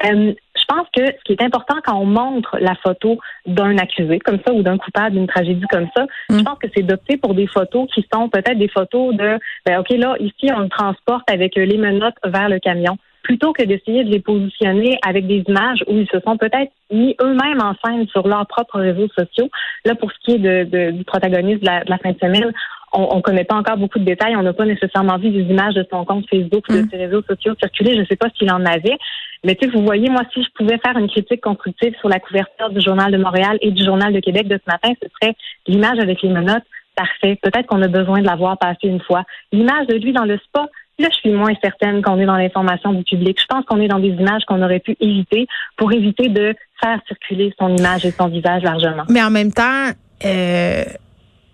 Euh, 0.04 0.34
je 0.64 0.74
pense 0.74 0.86
que 0.96 1.04
ce 1.04 1.24
qui 1.24 1.32
est 1.32 1.42
important 1.42 1.76
quand 1.84 1.98
on 1.98 2.06
montre 2.06 2.56
la 2.60 2.74
photo 2.76 3.18
d'un 3.46 3.76
accusé 3.78 4.18
comme 4.18 4.38
ça 4.46 4.52
ou 4.52 4.62
d'un 4.62 4.78
coupable 4.78 5.16
d'une 5.16 5.26
tragédie 5.26 5.66
comme 5.70 5.88
ça, 5.96 6.06
je 6.30 6.36
mm. 6.36 6.44
pense 6.44 6.58
que 6.58 6.68
c'est 6.74 6.82
d'opter 6.82 7.16
pour 7.16 7.34
des 7.34 7.46
photos 7.46 7.88
qui 7.92 8.06
sont 8.12 8.28
peut-être 8.28 8.58
des 8.58 8.68
photos 8.68 9.14
de, 9.14 9.38
ben, 9.66 9.80
OK, 9.80 9.90
là, 9.90 10.14
ici, 10.20 10.50
on 10.54 10.60
le 10.60 10.68
transporte 10.68 11.28
avec 11.30 11.56
les 11.56 11.78
menottes 11.78 12.16
vers 12.24 12.48
le 12.48 12.58
camion 12.58 12.96
plutôt 13.22 13.54
que 13.54 13.62
d'essayer 13.62 14.04
de 14.04 14.10
les 14.10 14.20
positionner 14.20 14.98
avec 15.04 15.26
des 15.26 15.42
images 15.48 15.82
où 15.88 15.96
ils 15.96 16.08
se 16.08 16.20
sont 16.20 16.36
peut-être 16.36 16.70
mis 16.92 17.16
eux-mêmes 17.22 17.60
en 17.60 17.74
scène 17.82 18.06
sur 18.08 18.28
leurs 18.28 18.46
propres 18.46 18.78
réseaux 18.78 19.08
sociaux. 19.18 19.48
Là, 19.86 19.94
pour 19.94 20.12
ce 20.12 20.16
qui 20.22 20.32
est 20.32 20.38
de, 20.38 20.90
du 20.90 21.04
protagoniste 21.04 21.62
de 21.62 21.66
la, 21.66 21.98
fin 21.98 22.12
de 22.12 22.18
semaine, 22.18 22.52
on 22.92 23.16
ne 23.16 23.22
connaît 23.22 23.44
pas 23.44 23.56
encore 23.56 23.78
beaucoup 23.78 23.98
de 23.98 24.04
détails. 24.04 24.36
On 24.36 24.42
n'a 24.42 24.52
pas 24.52 24.66
nécessairement 24.66 25.16
vu 25.16 25.30
des 25.30 25.40
images 25.40 25.74
de 25.74 25.86
son 25.90 26.04
compte 26.04 26.28
Facebook 26.28 26.64
ou 26.68 26.74
de 26.74 26.82
mm. 26.82 26.88
ses 26.90 26.96
réseaux 26.98 27.22
sociaux 27.22 27.54
circuler. 27.58 27.94
Je 27.94 28.00
ne 28.00 28.06
sais 28.06 28.16
pas 28.16 28.28
s'il 28.36 28.52
en 28.52 28.64
avait. 28.66 28.98
Mais 29.44 29.54
tu 29.54 29.66
sais, 29.66 29.76
vous 29.76 29.84
voyez, 29.84 30.08
moi, 30.08 30.22
si 30.32 30.42
je 30.42 30.48
pouvais 30.56 30.78
faire 30.78 30.96
une 30.96 31.08
critique 31.08 31.42
constructive 31.42 31.94
sur 32.00 32.08
la 32.08 32.18
couverture 32.18 32.70
du 32.70 32.80
Journal 32.80 33.12
de 33.12 33.18
Montréal 33.18 33.58
et 33.60 33.70
du 33.70 33.84
Journal 33.84 34.12
de 34.12 34.20
Québec 34.20 34.48
de 34.48 34.58
ce 34.64 34.70
matin, 34.70 34.92
ce 35.02 35.08
serait 35.20 35.34
l'image 35.66 35.98
avec 35.98 36.22
les 36.22 36.30
menottes. 36.30 36.64
Parfait. 36.96 37.36
Peut-être 37.42 37.66
qu'on 37.66 37.82
a 37.82 37.88
besoin 37.88 38.20
de 38.20 38.26
la 38.26 38.36
voir 38.36 38.56
passer 38.56 38.86
une 38.86 39.00
fois. 39.00 39.24
L'image 39.52 39.88
de 39.88 39.96
lui 39.96 40.12
dans 40.12 40.24
le 40.24 40.38
spa, 40.38 40.68
Là, 40.98 41.08
je 41.10 41.16
suis 41.16 41.32
moins 41.32 41.52
certaine 41.60 42.02
qu'on 42.02 42.20
est 42.20 42.26
dans 42.26 42.36
l'information 42.36 42.92
du 42.92 43.02
public. 43.02 43.36
Je 43.40 43.46
pense 43.46 43.64
qu'on 43.64 43.80
est 43.80 43.88
dans 43.88 43.98
des 43.98 44.10
images 44.10 44.44
qu'on 44.46 44.62
aurait 44.62 44.78
pu 44.78 44.96
éviter 45.00 45.48
pour 45.76 45.92
éviter 45.92 46.28
de 46.28 46.54
faire 46.80 47.00
circuler 47.08 47.52
son 47.58 47.76
image 47.76 48.04
et 48.04 48.12
son 48.12 48.28
visage 48.28 48.62
largement. 48.62 49.02
Mais 49.08 49.22
en 49.22 49.30
même 49.30 49.52
temps, 49.52 49.90
euh, 50.24 50.84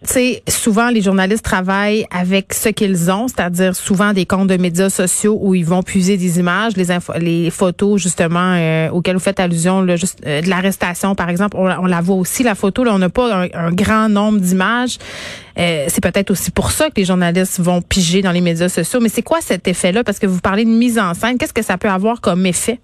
sais, 0.07 0.42
souvent 0.49 0.88
les 0.88 1.02
journalistes 1.02 1.45
travaillent 1.45 2.07
avec 2.11 2.54
ce 2.54 2.71
qu'ils 2.71 3.11
ont, 3.11 3.28
c'est-à-dire 3.28 3.76
souvent 3.76 4.12
des 4.12 4.25
comptes 4.25 4.49
de 4.49 4.57
médias 4.57 4.88
sociaux 4.88 5.38
où 5.40 5.54
ils 5.54 5.64
vont 5.64 5.83
puiser 5.83 6.16
des 6.16 6.38
images, 6.38 6.73
les, 6.76 6.87
les 7.19 7.50
photos 7.50 8.00
justement 8.00 8.54
euh, 8.57 8.88
auxquelles 8.90 9.16
vous 9.16 9.23
faites 9.23 9.40
allusion, 9.40 9.83
là, 9.83 9.97
euh, 10.26 10.40
de 10.40 10.49
l'arrestation 10.49 11.14
par 11.14 11.28
exemple, 11.28 11.57
on, 11.59 11.87
la 11.87 12.00
voit 12.00 12.16
aussi 12.16 12.42
la 12.42 12.54
photo, 12.54 12.83
là, 12.83 12.95
on 12.95 12.99
n'a 12.99 13.11
pas 13.11 13.49
un, 13.52 13.73
grand 13.73 14.09
nombre 14.09 14.38
d'images. 14.38 14.99
Euh, 15.59 15.85
c'est 15.88 16.02
peut-être 16.02 16.30
aussi 16.30 16.50
pour 16.50 16.71
ça 16.71 16.88
que 16.88 16.95
les 16.97 17.04
journalistes 17.04 17.61
vont 17.61 17.83
piger 17.83 18.23
dans 18.23 18.33
les 18.33 18.40
médias 18.40 18.69
sociaux. 18.69 19.00
Mais 19.00 19.09
c'est 19.09 19.23
quoi 19.23 19.40
cet 19.42 19.69
effet-là? 19.69 20.02
Parce 20.02 20.19
que 20.19 20.26
vous 20.26 20.40
parlez 20.40 20.64
de 20.64 20.71
mise 20.71 20.99
en 20.99 21.12
scène, 21.12 21.37
qu'est-ce 21.37 21.52
que 21.52 21.62
ça 21.62 21.76
peut 21.76 21.90
avoir 21.90 22.21
comme 22.21 22.47
effet? 22.47 22.80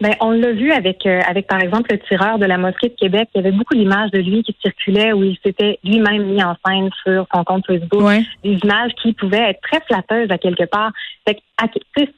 Ben, 0.00 0.14
on 0.20 0.30
l'a 0.30 0.52
vu 0.52 0.72
avec, 0.72 1.06
euh, 1.06 1.20
avec, 1.26 1.46
par 1.46 1.60
exemple, 1.60 1.92
le 1.92 1.98
tireur 2.00 2.38
de 2.38 2.46
la 2.46 2.58
mosquée 2.58 2.88
de 2.88 2.94
Québec. 2.94 3.28
Il 3.34 3.38
y 3.38 3.40
avait 3.46 3.56
beaucoup 3.56 3.74
d'images 3.74 4.10
de 4.10 4.18
lui 4.18 4.42
qui 4.42 4.56
circulaient 4.60 5.12
où 5.12 5.22
il 5.22 5.38
s'était 5.44 5.78
lui-même 5.84 6.24
mis 6.24 6.42
en 6.42 6.56
scène 6.66 6.90
sur 7.02 7.26
son 7.34 7.44
compte 7.44 7.66
Facebook. 7.66 8.02
Des 8.42 8.58
images 8.62 8.92
qui 9.02 9.12
pouvaient 9.12 9.50
être 9.50 9.60
très 9.62 9.80
flatteuses 9.86 10.30
à 10.30 10.38
quelque 10.38 10.64
part. 10.64 10.92
Fait 11.26 11.38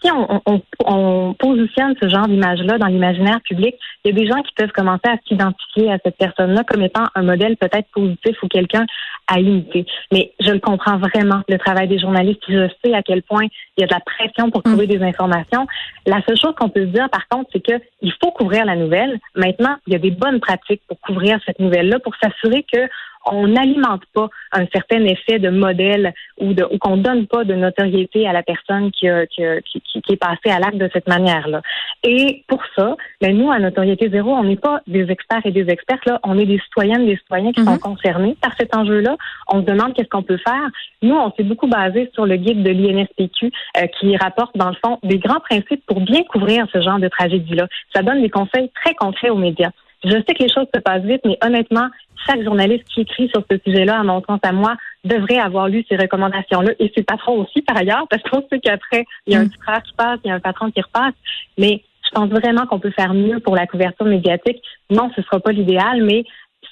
si 0.02 0.11
on, 0.11 0.40
on, 0.47 0.62
on, 0.85 1.35
positionne 1.35 1.95
ce 2.00 2.09
genre 2.09 2.26
d'image-là 2.26 2.78
dans 2.78 2.87
l'imaginaire 2.87 3.40
public, 3.42 3.75
il 4.04 4.11
y 4.11 4.14
a 4.14 4.18
des 4.18 4.26
gens 4.26 4.42
qui 4.42 4.52
peuvent 4.56 4.73
commencer 4.73 5.09
à 5.09 5.16
s'identifier 5.28 5.92
à 5.92 5.99
cette 6.04 6.16
personne-là 6.16 6.64
comme 6.64 6.83
étant 6.83 7.04
un 7.14 7.23
modèle 7.23 7.56
peut-être 7.56 7.88
positif 7.92 8.42
ou 8.42 8.49
quelqu'un 8.49 8.87
à 9.28 9.38
imiter. 9.38 9.85
Mais 10.12 10.33
je 10.40 10.50
le 10.50 10.61
comprends 10.61 10.99
vraiment, 10.99 11.42
le 11.49 11.59
travail 11.59 11.88
des 11.88 11.99
journalistes. 11.99 12.42
Je 12.49 12.68
sais 12.85 12.95
à 12.95 13.02
quel 13.02 13.23
point 13.23 13.45
il 13.76 13.80
y 13.80 13.85
a 13.85 13.87
de 13.87 13.92
la 13.92 14.00
pression 14.00 14.50
pour 14.50 14.62
trouver 14.62 14.87
mm. 14.87 14.90
des 14.90 15.02
informations. 15.02 15.66
La 16.06 16.23
seule 16.26 16.38
chose 16.38 16.54
qu'on 16.59 16.68
peut 16.68 16.83
se 16.83 16.92
dire, 16.92 17.09
par 17.11 17.26
contre, 17.28 17.50
c'est 17.52 17.61
qu'il 17.67 18.13
faut 18.23 18.31
couvrir 18.31 18.65
la 18.65 18.77
nouvelle. 18.77 19.19
Maintenant, 19.35 19.77
il 19.87 19.93
y 19.93 19.97
a 19.97 19.99
des 19.99 20.11
bonnes 20.11 20.41
pratiques 20.41 20.83
pour 20.89 21.01
couvrir 21.01 21.39
cette 21.45 21.59
nouvelle-là, 21.59 21.99
pour 22.01 22.15
s'assurer 22.17 22.65
que 22.73 22.89
on 23.26 23.49
n'alimente 23.49 24.02
pas 24.14 24.28
un 24.52 24.66
certain 24.73 25.04
effet 25.04 25.38
de 25.38 25.50
modèle 25.50 26.12
ou, 26.38 26.54
de, 26.54 26.64
ou 26.71 26.78
qu'on 26.78 26.97
donne 26.97 27.26
pas 27.26 27.45
de 27.45 27.54
notoriété 27.54 28.26
à 28.26 28.33
la 28.33 28.42
personne 28.42 28.90
qui, 28.90 29.06
qui, 29.30 29.42
qui, 29.64 30.02
qui 30.02 30.12
est 30.12 30.16
passée 30.16 30.50
à 30.50 30.59
l'acte 30.59 30.78
de 30.78 30.88
cette 30.92 31.09
manière-là. 31.09 31.62
Et 32.02 32.45
pour 32.47 32.62
ça, 32.76 32.97
ben 33.21 33.37
nous, 33.37 33.50
à 33.50 33.59
Notoriété 33.59 34.09
Zéro, 34.11 34.33
on 34.33 34.45
n'est 34.45 34.56
pas 34.56 34.80
des 34.87 35.11
experts 35.11 35.45
et 35.45 35.50
des 35.50 35.68
expertes, 35.68 36.06
là, 36.06 36.21
on 36.23 36.38
est 36.38 36.47
des 36.47 36.59
citoyennes, 36.61 37.06
des 37.06 37.16
citoyens 37.16 37.52
qui 37.52 37.64
sont 37.64 37.73
mhm. 37.73 37.78
concernés 37.78 38.37
par 38.40 38.52
cet 38.59 38.75
enjeu-là. 38.75 39.16
On 39.49 39.61
se 39.61 39.66
demande 39.66 39.95
qu'est-ce 39.95 40.09
qu'on 40.09 40.23
peut 40.23 40.38
faire. 40.38 40.68
Nous, 41.02 41.14
on 41.14 41.33
s'est 41.33 41.42
beaucoup 41.42 41.66
basé 41.66 42.11
sur 42.14 42.26
le 42.26 42.37
guide 42.37 42.62
de 42.62 42.71
l'INSPQ 42.71 43.50
euh, 43.76 43.87
qui 43.99 44.16
rapporte, 44.16 44.56
dans 44.56 44.71
le 44.71 44.76
fond, 44.85 44.99
des 45.02 45.18
grands 45.18 45.40
principes 45.40 45.85
pour 45.87 46.00
bien 46.00 46.23
couvrir 46.25 46.66
ce 46.73 46.80
genre 46.80 46.99
de 46.99 47.09
tragédie-là. 47.09 47.66
Ça 47.95 48.02
donne 48.02 48.23
des 48.23 48.30
conseils 48.30 48.71
très 48.83 48.95
concrets 48.95 49.30
aux 49.30 49.37
médias. 49.37 49.71
Je 50.05 50.11
sais 50.11 50.35
que 50.35 50.43
les 50.43 50.53
choses 50.53 50.67
se 50.75 50.81
passent 50.81 51.05
vite, 51.05 51.23
mais 51.25 51.38
honnêtement, 51.43 51.88
chaque 52.26 52.43
journaliste 52.43 52.85
qui 52.93 53.03
écrit 53.03 53.29
sur 53.29 53.45
ce 53.50 53.57
sujet-là, 53.65 54.00
à 54.00 54.03
mon 54.03 54.23
sens 54.23 54.41
à 54.43 54.53
moi, 54.53 54.76
devrait 55.05 55.38
avoir 55.38 55.69
lu 55.69 55.85
ces 55.88 55.97
recommandations-là 55.97 56.73
et 56.79 56.93
ses 56.95 57.03
patrons 57.03 57.41
aussi, 57.41 57.62
par 57.62 57.76
ailleurs, 57.76 58.07
parce 58.09 58.23
qu'on 58.25 58.43
sait 58.49 58.61
qu'après, 58.61 59.05
il 59.26 59.33
y 59.33 59.37
a 59.37 59.41
un 59.41 59.47
petit 59.47 59.61
frère 59.62 59.83
qui 59.83 59.93
passe, 59.95 60.19
il 60.25 60.29
y 60.29 60.31
a 60.31 60.35
un 60.35 60.41
patron 60.41 60.71
qui 60.71 60.81
repasse. 60.81 61.15
Mais 61.59 61.83
je 62.05 62.11
pense 62.11 62.29
vraiment 62.29 62.67
qu'on 62.67 62.79
peut 62.79 62.91
faire 62.91 63.15
mieux 63.15 63.41
pour 63.41 63.57
la 63.57 63.67
couverture 63.67 64.07
médiatique. 64.07 64.62
Non, 64.91 65.11
ce 65.15 65.21
ne 65.21 65.25
sera 65.25 65.41
pas 65.41 65.53
l'idéal, 65.53 66.03
mais 66.03 66.25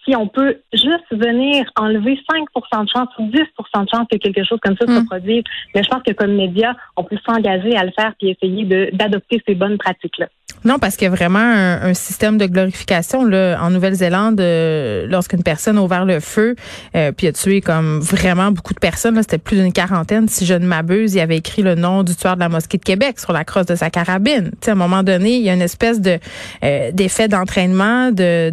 si 0.05 0.15
on 0.17 0.29
peut 0.29 0.59
juste 0.73 1.11
venir 1.11 1.65
enlever 1.77 2.19
5% 2.31 2.85
de 2.85 2.91
chance 2.91 3.09
ou 3.19 3.29
10% 3.29 3.85
de 3.85 3.89
chance 3.91 4.07
que 4.11 4.19
quelque 4.19 4.45
chose 4.45 4.59
comme 4.63 4.77
ça 4.77 4.87
se 4.87 5.01
mm. 5.01 5.07
produise, 5.07 5.45
mais 5.75 5.83
je 5.83 5.89
pense 5.89 6.03
que 6.03 6.13
comme 6.13 6.35
média, 6.35 6.77
on 6.97 7.05
peut 7.05 7.19
s'engager 7.27 7.77
à 7.77 7.85
le 7.85 7.93
faire 7.93 8.13
puis 8.19 8.31
essayer 8.31 8.65
d'adopter 8.93 9.43
ces 9.47 9.55
bonnes 9.55 9.79
pratiques-là. 9.79 10.29
Non, 10.65 10.79
parce 10.79 10.97
qu'il 10.97 11.05
y 11.05 11.09
a 11.09 11.15
vraiment 11.15 11.39
un, 11.39 11.93
système 11.95 12.39
de 12.39 12.47
glorification 12.47 13.25
là 13.25 13.59
en 13.61 13.71
Nouvelle-Zélande 13.71 14.41
euh, 14.41 15.07
lorsqu'une 15.09 15.43
personne 15.43 15.79
a 15.79 15.83
ouvert 15.83 16.05
le 16.05 16.21
feu 16.21 16.57
euh, 16.97 17.13
puis 17.13 17.27
a 17.27 17.33
tué 17.33 17.61
comme 17.61 18.01
vraiment 18.01 18.51
beaucoup 18.51 18.73
de 18.73 18.79
personnes. 18.79 19.17
C'était 19.21 19.39
plus 19.39 19.57
d'une 19.57 19.73
quarantaine, 19.73 20.29
si 20.29 20.47
je 20.47 20.55
ne 20.55 20.67
m'abuse. 20.67 21.15
Il 21.15 21.21
avait 21.21 21.37
écrit 21.37 21.63
le 21.63 21.75
nom 21.75 22.03
du 22.03 22.17
tueur 22.17 22.35
de 22.35 22.41
la 22.41 22.49
mosquée 22.49 22.79
de 22.79 22.83
Québec 22.83 23.21
sur 23.21 23.33
la 23.33 23.45
crosse 23.45 23.67
de 23.67 23.77
sa 23.77 23.91
carabine. 23.91 24.53
à 24.67 24.71
un 24.71 24.75
moment 24.75 25.03
donné, 25.03 25.37
il 25.37 25.43
y 25.43 25.51
a 25.51 25.55
une 25.55 25.63
espèce 25.63 26.01
de 26.01 26.19
euh, 26.65 26.91
d'effet 26.93 27.29
d'entraînement, 27.29 28.11
de, 28.11 28.53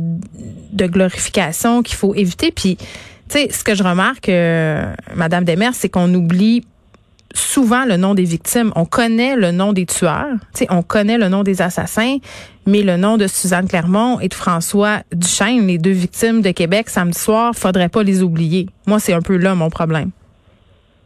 de 0.74 0.86
glorification 0.88 1.82
qu'il 1.82 1.96
faut 1.96 2.14
éviter. 2.14 2.52
Puis, 2.52 2.76
tu 2.76 2.86
sais, 3.30 3.48
ce 3.52 3.64
que 3.64 3.74
je 3.74 3.84
remarque, 3.84 4.30
Madame 5.16 5.46
Demers, 5.46 5.74
c'est 5.74 5.90
qu'on 5.90 6.14
oublie 6.14 6.64
souvent 7.34 7.86
le 7.86 7.98
nom 7.98 8.14
des 8.14 8.24
victimes. 8.24 8.72
On 8.76 8.86
connaît 8.86 9.36
le 9.36 9.52
nom 9.52 9.74
des 9.74 9.86
tueurs, 9.86 10.36
on 10.70 10.82
connaît 10.82 11.18
le 11.18 11.30
nom 11.30 11.44
des 11.44 11.62
assassins, 11.62 12.18
mais 12.66 12.82
le 12.82 12.98
nom 12.98 13.18
de 13.18 13.28
Suzanne 13.28 13.68
Clermont 13.68 14.20
et 14.20 14.28
de 14.28 14.34
François 14.34 15.00
Duchesne, 15.12 15.68
les 15.68 15.78
deux 15.78 15.92
victimes 15.92 16.42
de 16.42 16.52
Québec 16.52 16.90
samedi 16.90 17.20
soir, 17.20 17.54
faudrait 17.56 17.90
pas 17.90 18.04
les 18.04 18.24
oublier. 18.24 18.68
Moi, 18.88 19.00
c'est 19.00 19.14
un 19.14 19.22
peu 19.22 19.38
là 19.38 19.56
mon 19.56 19.70
problème. 19.70 20.12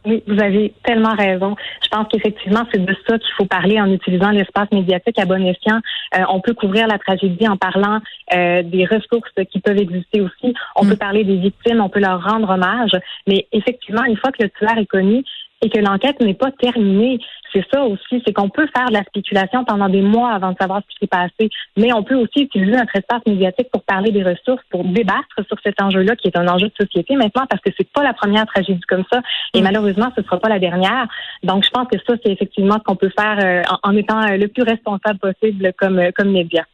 Oui, 0.06 0.22
vous 0.28 0.40
avez 0.40 0.72
tellement 0.84 1.14
raison. 1.14 1.56
Je 1.82 1.88
pense 1.88 2.06
qu'effectivement, 2.12 2.62
c'est 2.72 2.84
de 2.84 2.96
ça 3.08 3.18
qu'il 3.18 3.32
faut 3.36 3.44
parler 3.44 3.80
en 3.80 3.90
utilisant 3.90 4.30
l'espace 4.30 4.70
médiatique 4.70 5.18
à 5.18 5.24
bon 5.24 5.44
escient. 5.44 5.80
Euh, 6.16 6.22
on 6.28 6.40
peut 6.40 6.54
couvrir 6.54 6.86
la 6.86 6.96
tragédie 6.98 7.48
en 7.48 7.56
parlant 7.56 7.98
euh, 8.32 8.62
des 8.62 8.86
ressources 8.86 9.32
qui 9.50 9.58
peuvent 9.58 9.78
exister 9.78 10.20
aussi. 10.20 10.54
On 10.76 10.84
mm. 10.84 10.90
peut 10.90 10.96
parler 10.96 11.24
des 11.24 11.36
victimes, 11.36 11.80
on 11.80 11.88
peut 11.88 11.98
leur 11.98 12.22
rendre 12.22 12.48
hommage. 12.50 12.92
Mais 13.26 13.48
effectivement, 13.50 14.04
une 14.04 14.16
fois 14.16 14.30
que 14.30 14.44
le 14.44 14.50
tueur 14.50 14.78
est 14.78 14.86
connu, 14.86 15.24
et 15.62 15.70
que 15.70 15.80
l'enquête 15.80 16.20
n'est 16.20 16.34
pas 16.34 16.50
terminée. 16.52 17.18
C'est 17.52 17.64
ça 17.72 17.82
aussi, 17.84 18.22
c'est 18.26 18.32
qu'on 18.32 18.50
peut 18.50 18.66
faire 18.76 18.88
de 18.88 18.92
la 18.92 19.04
spéculation 19.04 19.64
pendant 19.64 19.88
des 19.88 20.02
mois 20.02 20.30
avant 20.30 20.52
de 20.52 20.56
savoir 20.60 20.82
ce 20.82 20.86
qui 20.88 20.96
s'est 21.00 21.06
passé, 21.06 21.48
mais 21.76 21.92
on 21.92 22.02
peut 22.02 22.16
aussi 22.16 22.42
utiliser 22.42 22.76
notre 22.76 22.94
espace 22.94 23.22
médiatique 23.26 23.68
pour 23.72 23.82
parler 23.82 24.10
des 24.10 24.22
ressources, 24.22 24.62
pour 24.70 24.84
débattre 24.84 25.46
sur 25.46 25.56
cet 25.62 25.80
enjeu-là 25.80 26.16
qui 26.16 26.28
est 26.28 26.36
un 26.36 26.48
enjeu 26.48 26.68
de 26.68 26.74
société 26.78 27.16
maintenant 27.16 27.46
parce 27.48 27.62
que 27.62 27.70
c'est 27.76 27.90
pas 27.90 28.02
la 28.02 28.12
première 28.12 28.46
tragédie 28.46 28.80
comme 28.88 29.04
ça 29.10 29.20
et 29.54 29.60
mm. 29.60 29.64
malheureusement 29.64 30.12
ce 30.16 30.22
sera 30.22 30.38
pas 30.38 30.48
la 30.48 30.58
dernière. 30.58 31.06
Donc 31.42 31.64
je 31.64 31.70
pense 31.70 31.88
que 31.88 31.98
ça 32.06 32.14
c'est 32.22 32.32
effectivement 32.32 32.74
ce 32.74 32.84
qu'on 32.84 32.96
peut 32.96 33.12
faire 33.18 33.38
euh, 33.42 33.62
en, 33.82 33.96
étant 33.96 34.22
euh, 34.22 34.36
le 34.36 34.48
plus 34.48 34.62
responsable 34.62 35.18
possible 35.18 35.72
comme 35.78 35.98
euh, 35.98 36.10
comme 36.14 36.30
média. 36.30 36.64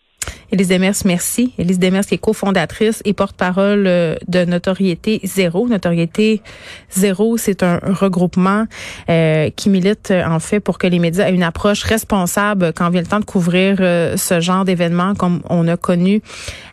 Élise 0.52 0.68
Demers, 0.68 0.94
merci. 1.06 1.54
Élise 1.56 1.78
Demers 1.78 2.04
qui 2.04 2.16
est 2.16 2.18
cofondatrice 2.18 3.00
et 3.06 3.14
porte-parole 3.14 3.87
euh, 3.87 4.16
de 4.28 4.44
Notoriété 4.44 5.18
Zéro. 5.25 5.66
Notoriété 5.66 6.42
Zéro, 6.90 7.38
c'est 7.38 7.62
un 7.62 7.80
regroupement 7.82 8.66
euh, 9.09 9.49
qui 9.56 9.71
milite 9.71 10.11
euh, 10.11 10.23
en 10.26 10.40
fait 10.40 10.61
pour 10.61 10.76
que 10.76 10.87
les 10.87 10.99
médias 10.99 11.26
aient 11.26 11.35
une 11.35 11.42
approche 11.42 11.85
responsable 11.85 12.75
quand 12.75 12.90
vient 12.90 13.00
le 13.00 13.06
temps 13.06 13.21
de 13.21 13.25
couvrir 13.25 13.78
ce 13.78 14.40
genre 14.40 14.66
d'événements 14.66 15.14
comme 15.14 15.40
on 15.49 15.66
a 15.68 15.78
connu 15.78 16.21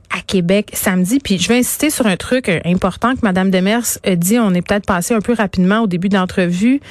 à 0.09 0.21
Québec 0.21 0.71
samedi. 0.73 1.19
Puis 1.19 1.37
je 1.37 1.47
vais 1.47 1.59
insister 1.59 1.89
sur 1.89 2.07
un 2.07 2.17
truc 2.17 2.49
euh, 2.49 2.59
important 2.65 3.15
que 3.15 3.19
Mme 3.23 3.51
Demers 3.51 3.97
a 4.03 4.15
dit. 4.15 4.39
On 4.39 4.53
est 4.53 4.61
peut-être 4.61 4.85
passé 4.85 5.13
un 5.13 5.21
peu 5.21 5.33
rapidement 5.33 5.81
au 5.81 5.87
début 5.87 6.09
de 6.09 6.15
l'entrevue, 6.15 6.81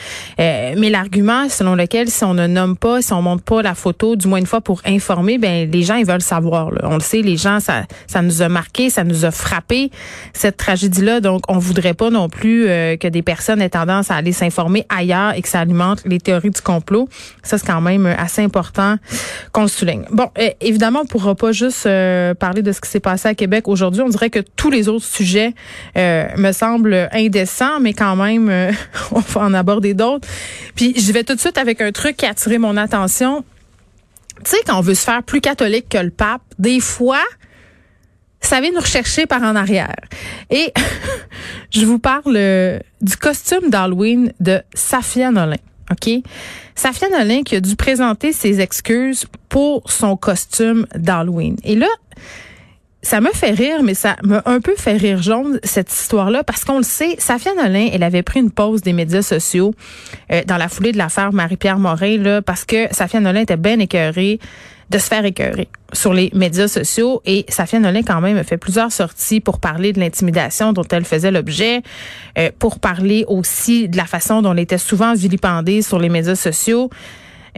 euh, 0.40 0.74
mais 0.78 0.90
l'argument 0.90 1.48
selon 1.48 1.74
lequel 1.74 2.08
si 2.08 2.24
on 2.24 2.34
ne 2.34 2.46
nomme 2.46 2.76
pas, 2.76 3.02
si 3.02 3.12
on 3.12 3.22
montre 3.22 3.42
pas 3.42 3.62
la 3.62 3.74
photo, 3.74 4.16
du 4.16 4.28
moins 4.28 4.38
une 4.38 4.46
fois 4.46 4.60
pour 4.60 4.80
informer, 4.84 5.38
ben 5.38 5.70
les 5.70 5.82
gens 5.82 5.96
ils 5.96 6.06
veulent 6.06 6.22
savoir. 6.22 6.70
Là. 6.70 6.77
On 6.82 6.94
le 6.94 7.00
sait, 7.00 7.22
les 7.22 7.36
gens 7.36 7.60
ça 7.60 7.84
ça 8.06 8.22
nous 8.22 8.42
a 8.42 8.48
marqué, 8.48 8.90
ça 8.90 9.04
nous 9.04 9.24
a 9.24 9.30
frappé 9.30 9.90
cette 10.32 10.56
tragédie-là. 10.56 11.20
Donc 11.20 11.42
on 11.48 11.58
voudrait 11.58 11.94
pas 11.94 12.10
non 12.10 12.28
plus 12.28 12.68
euh, 12.68 12.96
que 12.96 13.08
des 13.08 13.22
personnes 13.22 13.60
aient 13.60 13.70
tendance 13.70 14.10
à 14.10 14.16
aller 14.16 14.32
s'informer 14.32 14.86
ailleurs 14.88 15.34
et 15.34 15.42
que 15.42 15.48
ça 15.48 15.60
alimente 15.60 16.02
les 16.04 16.20
théories 16.20 16.50
du 16.50 16.60
complot. 16.60 17.08
Ça 17.42 17.58
c'est 17.58 17.66
quand 17.66 17.80
même 17.80 18.06
assez 18.06 18.42
important 18.42 18.96
qu'on 19.52 19.62
le 19.62 19.68
souligne. 19.68 20.04
Bon, 20.10 20.28
évidemment 20.60 21.00
on 21.02 21.06
pourra 21.06 21.34
pas 21.34 21.52
juste 21.52 21.88
parler 22.38 22.62
de 22.62 22.72
ce 22.72 22.80
qui 22.80 22.88
s'est 22.88 23.00
passé 23.00 23.28
à 23.28 23.34
Québec 23.34 23.68
aujourd'hui, 23.68 24.02
on 24.02 24.08
dirait 24.08 24.30
que 24.30 24.40
tous 24.56 24.70
les 24.70 24.88
autres 24.88 25.04
sujets 25.04 25.54
euh, 25.96 26.26
me 26.36 26.52
semblent 26.52 27.08
indécents, 27.12 27.80
mais 27.80 27.92
quand 27.92 28.16
même, 28.16 28.48
euh, 28.48 28.72
on 29.12 29.20
va 29.20 29.40
en 29.42 29.54
aborder 29.54 29.94
d'autres. 29.94 30.26
Puis 30.74 30.94
je 30.98 31.12
vais 31.12 31.24
tout 31.24 31.34
de 31.34 31.40
suite 31.40 31.58
avec 31.58 31.80
un 31.80 31.92
truc 31.92 32.16
qui 32.16 32.26
a 32.26 32.30
attiré 32.30 32.58
mon 32.58 32.76
attention. 32.76 33.44
Tu 34.44 34.50
sais, 34.50 34.58
quand 34.66 34.78
on 34.78 34.82
veut 34.82 34.94
se 34.94 35.04
faire 35.04 35.22
plus 35.22 35.40
catholique 35.40 35.88
que 35.88 35.98
le 35.98 36.10
pape, 36.10 36.42
des 36.58 36.80
fois, 36.80 37.22
ça 38.40 38.60
vient 38.60 38.70
nous 38.72 38.80
rechercher 38.80 39.26
par 39.26 39.42
en 39.42 39.56
arrière. 39.56 39.96
Et 40.50 40.72
je 41.70 41.84
vous 41.84 41.98
parle 41.98 42.36
euh, 42.36 42.78
du 43.00 43.16
costume 43.16 43.70
d'Halloween 43.70 44.32
de 44.40 44.62
Safia 44.74 45.30
Nolin. 45.30 45.56
OK? 45.90 46.10
Safia 46.74 47.08
Nolin 47.08 47.42
qui 47.42 47.56
a 47.56 47.60
dû 47.60 47.74
présenter 47.76 48.32
ses 48.32 48.60
excuses 48.60 49.26
pour 49.48 49.90
son 49.90 50.16
costume 50.16 50.86
d'Halloween. 50.94 51.56
Et 51.64 51.74
là, 51.74 51.88
ça 53.08 53.22
me 53.22 53.30
fait 53.32 53.52
rire, 53.52 53.82
mais 53.82 53.94
ça 53.94 54.16
m'a 54.22 54.42
un 54.44 54.60
peu 54.60 54.74
fait 54.76 54.98
rire 54.98 55.22
jaune, 55.22 55.58
cette 55.64 55.90
histoire-là, 55.90 56.44
parce 56.44 56.66
qu'on 56.66 56.76
le 56.76 56.82
sait, 56.82 57.16
Safia 57.18 57.54
Nolin, 57.54 57.88
elle 57.90 58.02
avait 58.02 58.22
pris 58.22 58.38
une 58.38 58.50
pause 58.50 58.82
des 58.82 58.92
médias 58.92 59.22
sociaux 59.22 59.72
euh, 60.30 60.42
dans 60.46 60.58
la 60.58 60.68
foulée 60.68 60.92
de 60.92 60.98
l'affaire 60.98 61.32
Marie-Pierre 61.32 61.78
Morin, 61.78 62.18
là, 62.18 62.42
parce 62.42 62.66
que 62.66 62.86
Safia 62.90 63.20
Nolin 63.20 63.40
était 63.40 63.56
bien 63.56 63.78
écœurée 63.78 64.38
de 64.90 64.98
se 64.98 65.06
faire 65.06 65.24
écœurer 65.24 65.68
sur 65.94 66.12
les 66.12 66.30
médias 66.34 66.68
sociaux. 66.68 67.22
Et 67.24 67.46
Safia 67.48 67.78
Nolin, 67.78 68.02
quand 68.02 68.20
même, 68.20 68.36
a 68.36 68.44
fait 68.44 68.58
plusieurs 68.58 68.92
sorties 68.92 69.40
pour 69.40 69.58
parler 69.58 69.94
de 69.94 70.00
l'intimidation 70.00 70.74
dont 70.74 70.86
elle 70.90 71.06
faisait 71.06 71.30
l'objet, 71.30 71.80
euh, 72.36 72.50
pour 72.58 72.78
parler 72.78 73.24
aussi 73.26 73.88
de 73.88 73.96
la 73.96 74.04
façon 74.04 74.42
dont 74.42 74.52
elle 74.52 74.58
était 74.58 74.76
souvent 74.76 75.14
vilipendée 75.14 75.80
sur 75.80 75.98
les 75.98 76.10
médias 76.10 76.36
sociaux. 76.36 76.90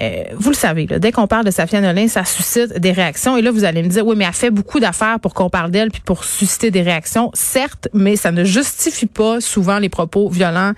Euh, 0.00 0.24
vous 0.34 0.50
le 0.50 0.56
savez, 0.56 0.86
là, 0.86 0.98
dès 0.98 1.12
qu'on 1.12 1.26
parle 1.26 1.44
de 1.44 1.50
Safia 1.50 1.80
Nolin, 1.80 2.08
ça 2.08 2.24
suscite 2.24 2.78
des 2.78 2.92
réactions. 2.92 3.36
Et 3.36 3.42
là, 3.42 3.50
vous 3.50 3.64
allez 3.64 3.82
me 3.82 3.88
dire, 3.88 4.06
oui, 4.06 4.16
mais 4.16 4.24
elle 4.24 4.32
fait 4.32 4.50
beaucoup 4.50 4.80
d'affaires 4.80 5.20
pour 5.20 5.34
qu'on 5.34 5.50
parle 5.50 5.70
d'elle 5.70 5.90
puis 5.90 6.00
pour 6.00 6.24
susciter 6.24 6.70
des 6.70 6.82
réactions. 6.82 7.30
Certes, 7.34 7.88
mais 7.92 8.16
ça 8.16 8.32
ne 8.32 8.44
justifie 8.44 9.06
pas 9.06 9.40
souvent 9.40 9.78
les 9.78 9.88
propos 9.88 10.28
violents 10.28 10.72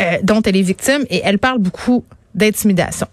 euh, 0.00 0.16
dont 0.22 0.42
elle 0.42 0.56
est 0.56 0.62
victime. 0.62 1.04
Et 1.10 1.22
elle 1.24 1.38
parle 1.38 1.58
beaucoup 1.58 2.04
d'intimidation. 2.34 3.06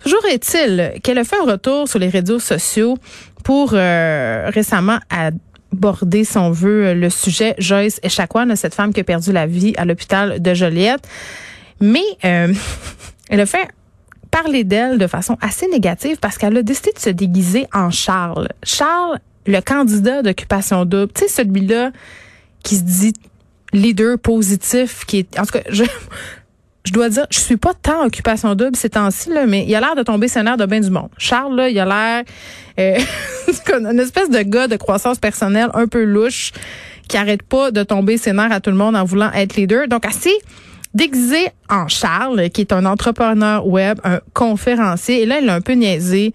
Toujours 0.00 0.24
est-il 0.30 0.92
qu'elle 1.02 1.18
a 1.18 1.24
fait 1.24 1.36
un 1.36 1.50
retour 1.50 1.88
sur 1.88 1.98
les 1.98 2.08
réseaux 2.08 2.38
sociaux 2.38 2.96
pour 3.42 3.70
euh, 3.72 4.50
récemment 4.52 4.98
aborder, 5.10 6.24
si 6.24 6.38
on 6.38 6.50
veut, 6.50 6.94
le 6.94 7.10
sujet 7.10 7.54
Joyce 7.58 7.98
Echaquan, 8.02 8.54
cette 8.54 8.74
femme 8.74 8.92
qui 8.92 9.00
a 9.00 9.04
perdu 9.04 9.32
la 9.32 9.46
vie 9.46 9.74
à 9.76 9.84
l'hôpital 9.84 10.40
de 10.40 10.54
Joliette. 10.54 11.06
Mais 11.80 12.04
elle 12.22 13.40
a 13.40 13.46
fait 13.46 13.68
parler 14.30 14.64
d'elle 14.64 14.98
de 14.98 15.06
façon 15.06 15.36
assez 15.40 15.66
négative 15.68 16.18
parce 16.20 16.38
qu'elle 16.38 16.56
a 16.56 16.62
décidé 16.62 16.92
de 16.92 16.98
se 16.98 17.10
déguiser 17.10 17.66
en 17.72 17.90
Charles. 17.90 18.48
Charles, 18.62 19.18
le 19.46 19.60
candidat 19.60 20.22
d'occupation 20.22 20.84
double, 20.84 21.12
tu 21.12 21.22
sais, 21.22 21.28
celui-là 21.28 21.90
qui 22.62 22.76
se 22.76 22.82
dit 22.82 23.14
leader 23.72 24.18
positif, 24.18 25.04
qui 25.06 25.18
est, 25.18 25.38
en 25.38 25.44
tout 25.44 25.52
cas, 25.52 25.62
je, 25.68 25.84
je 26.84 26.92
dois 26.92 27.08
dire, 27.08 27.26
je 27.30 27.38
suis 27.38 27.56
pas 27.56 27.74
tant 27.74 28.04
occupation 28.04 28.54
double 28.54 28.76
ces 28.76 28.90
temps-ci, 28.90 29.30
là, 29.30 29.46
mais 29.46 29.64
il 29.66 29.74
a 29.74 29.80
l'air 29.80 29.94
de 29.94 30.02
tomber 30.02 30.28
scénaire 30.28 30.56
de 30.56 30.66
bien 30.66 30.80
du 30.80 30.90
monde. 30.90 31.10
Charles, 31.18 31.54
là, 31.56 31.68
il 31.68 31.78
a 31.78 31.84
l'air 31.84 32.24
euh, 32.78 32.98
une 33.90 34.00
espèce 34.00 34.30
de 34.30 34.42
gars 34.42 34.68
de 34.68 34.76
croissance 34.76 35.18
personnelle 35.18 35.70
un 35.74 35.86
peu 35.86 36.04
louche 36.04 36.52
qui 37.08 37.16
arrête 37.16 37.42
pas 37.42 37.70
de 37.70 37.82
tomber 37.82 38.18
scénaire 38.18 38.52
à 38.52 38.60
tout 38.60 38.70
le 38.70 38.76
monde 38.76 38.94
en 38.94 39.04
voulant 39.04 39.32
être 39.32 39.56
leader. 39.56 39.88
Donc, 39.88 40.04
assez 40.04 40.32
déguisé 40.94 41.48
en 41.68 41.88
Charles, 41.88 42.50
qui 42.50 42.62
est 42.62 42.72
un 42.72 42.84
entrepreneur 42.86 43.66
web, 43.66 43.98
un 44.04 44.20
conférencier. 44.34 45.22
Et 45.22 45.26
là, 45.26 45.40
il 45.40 45.48
a 45.48 45.54
un 45.54 45.60
peu 45.60 45.72
niaisé 45.72 46.32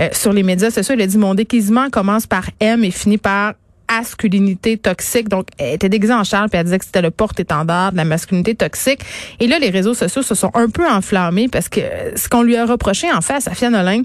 euh, 0.00 0.08
sur 0.12 0.32
les 0.32 0.42
médias 0.42 0.70
sociaux. 0.70 0.94
Il 0.96 1.02
a 1.02 1.06
dit, 1.06 1.18
mon 1.18 1.34
déguisement 1.34 1.90
commence 1.90 2.26
par 2.26 2.44
M 2.60 2.84
et 2.84 2.90
finit 2.90 3.18
par 3.18 3.54
masculinité 3.90 4.78
toxique. 4.78 5.28
Donc, 5.28 5.48
elle 5.58 5.74
était 5.74 5.88
déguisée 5.88 6.14
en 6.14 6.24
Charles, 6.24 6.48
puis 6.48 6.58
elle 6.58 6.64
disait 6.64 6.78
que 6.78 6.84
c'était 6.84 7.02
le 7.02 7.10
porte-étendard 7.10 7.92
de 7.92 7.96
la 7.96 8.04
masculinité 8.04 8.54
toxique. 8.54 9.00
Et 9.40 9.46
là, 9.46 9.58
les 9.58 9.70
réseaux 9.70 9.94
sociaux 9.94 10.22
se 10.22 10.34
sont 10.34 10.50
un 10.54 10.68
peu 10.68 10.88
enflammés 10.88 11.48
parce 11.48 11.68
que 11.68 11.80
ce 12.16 12.28
qu'on 12.28 12.42
lui 12.42 12.56
a 12.56 12.66
reproché, 12.66 13.10
en 13.12 13.20
fait, 13.20 13.34
à 13.34 13.40
Safia 13.40 13.70
Nolin, 13.70 14.02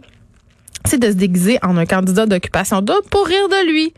c'est 0.86 1.00
de 1.00 1.08
se 1.08 1.16
déguiser 1.16 1.60
en 1.62 1.78
un 1.78 1.86
candidat 1.86 2.26
d'occupation 2.26 2.82
double 2.82 3.08
pour 3.10 3.26
rire 3.26 3.50
de 3.50 3.72
lui 3.72 3.94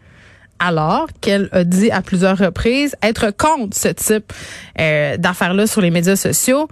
alors 0.59 1.07
qu'elle 1.21 1.49
a 1.51 1.63
dit 1.63 1.91
à 1.91 2.01
plusieurs 2.01 2.37
reprises 2.37 2.95
être 3.03 3.31
contre 3.31 3.75
ce 3.75 3.89
type 3.89 4.31
euh, 4.79 5.17
d'affaires-là 5.17 5.67
sur 5.67 5.81
les 5.81 5.91
médias 5.91 6.15
sociaux. 6.15 6.67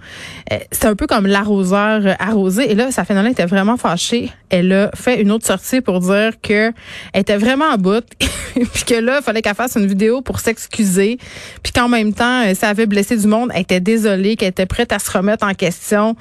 Euh, 0.52 0.58
c'est 0.70 0.86
un 0.86 0.96
peu 0.96 1.06
comme 1.06 1.26
l'arroseur 1.26 2.16
arrosé. 2.18 2.70
Et 2.70 2.74
là, 2.74 2.90
sa 2.90 3.04
Nolin 3.10 3.30
était 3.30 3.46
vraiment 3.46 3.76
fâchée. 3.76 4.32
Elle 4.48 4.72
a 4.72 4.90
fait 4.94 5.20
une 5.20 5.30
autre 5.30 5.46
sortie 5.46 5.80
pour 5.80 6.00
dire 6.00 6.32
que 6.42 6.72
elle 7.12 7.20
était 7.20 7.36
vraiment 7.36 7.66
en 7.66 7.76
bout, 7.76 8.04
puis 8.18 8.84
que 8.86 8.94
là, 8.94 9.18
il 9.20 9.22
fallait 9.22 9.42
qu'elle 9.42 9.54
fasse 9.54 9.76
une 9.76 9.86
vidéo 9.86 10.22
pour 10.22 10.40
s'excuser, 10.40 11.18
puis 11.62 11.72
qu'en 11.72 11.88
même 11.88 12.14
temps, 12.14 12.44
euh, 12.44 12.54
ça 12.54 12.68
avait 12.68 12.86
blessé 12.86 13.16
du 13.16 13.26
monde. 13.26 13.50
Elle 13.54 13.62
était 13.62 13.80
désolée, 13.80 14.36
qu'elle 14.36 14.48
était 14.48 14.66
prête 14.66 14.92
à 14.92 14.98
se 14.98 15.10
remettre 15.10 15.46
en 15.46 15.54
question, 15.54 16.16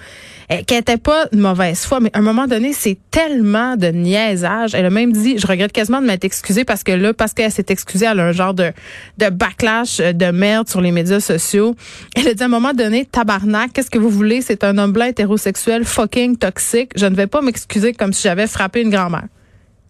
qu'elle 0.68 0.80
était 0.80 0.98
pas 0.98 1.28
de 1.32 1.40
mauvaise 1.40 1.86
foi. 1.86 2.00
Mais 2.00 2.10
à 2.14 2.20
un 2.20 2.22
moment 2.22 2.46
donné, 2.46 2.74
c'est 2.74 2.98
tellement 3.10 3.78
de 3.78 3.88
niaisage. 3.88 4.76
Elle 4.76 4.86
a 4.86 4.90
même 4.90 5.14
dit, 5.14 5.38
je 5.38 5.48
regrette 5.48 5.72
quasiment 5.72 6.02
de 6.02 6.08
m'être 6.08 6.26
excusée 6.26 6.66
parce 6.66 6.84
que 6.84 6.92
là, 6.92 7.14
parce 7.14 7.34
qu'elle 7.34 7.52
s'est 7.52 7.66
excusée, 7.70 8.06
elle 8.10 8.20
a 8.20 8.26
un 8.26 8.32
genre 8.32 8.54
de, 8.54 8.72
de 9.18 9.30
backlash 9.30 9.98
de 9.98 10.32
merde 10.32 10.68
sur 10.68 10.82
les 10.82 10.92
médias 10.92 11.20
sociaux. 11.20 11.76
Elle 12.16 12.28
a 12.28 12.34
dit 12.34 12.44
à 12.44 12.48
un 12.48 12.50
moment 12.50 12.74
donné, 12.74 13.06
tabarnak, 13.06 13.72
qu'est-ce 13.74 13.90
que 13.90 14.00
vous 14.00 14.10
voulez? 14.10 14.42
C'est 14.42 14.64
un 14.64 14.78
homme 14.78 14.92
blanc 14.92 15.06
hétérosexuel 15.06 15.86
fucking 15.86 16.38
toxique. 16.38 16.92
Je 16.96 17.06
ne 17.06 17.16
vais 17.16 17.28
pas 17.28 17.42
m'excuser 17.42 17.94
comme 17.94 18.12
si 18.12 18.24
j'avais 18.24 18.48
frappé 18.48 18.82
une 18.82 18.90
grand-mère. 18.90 19.28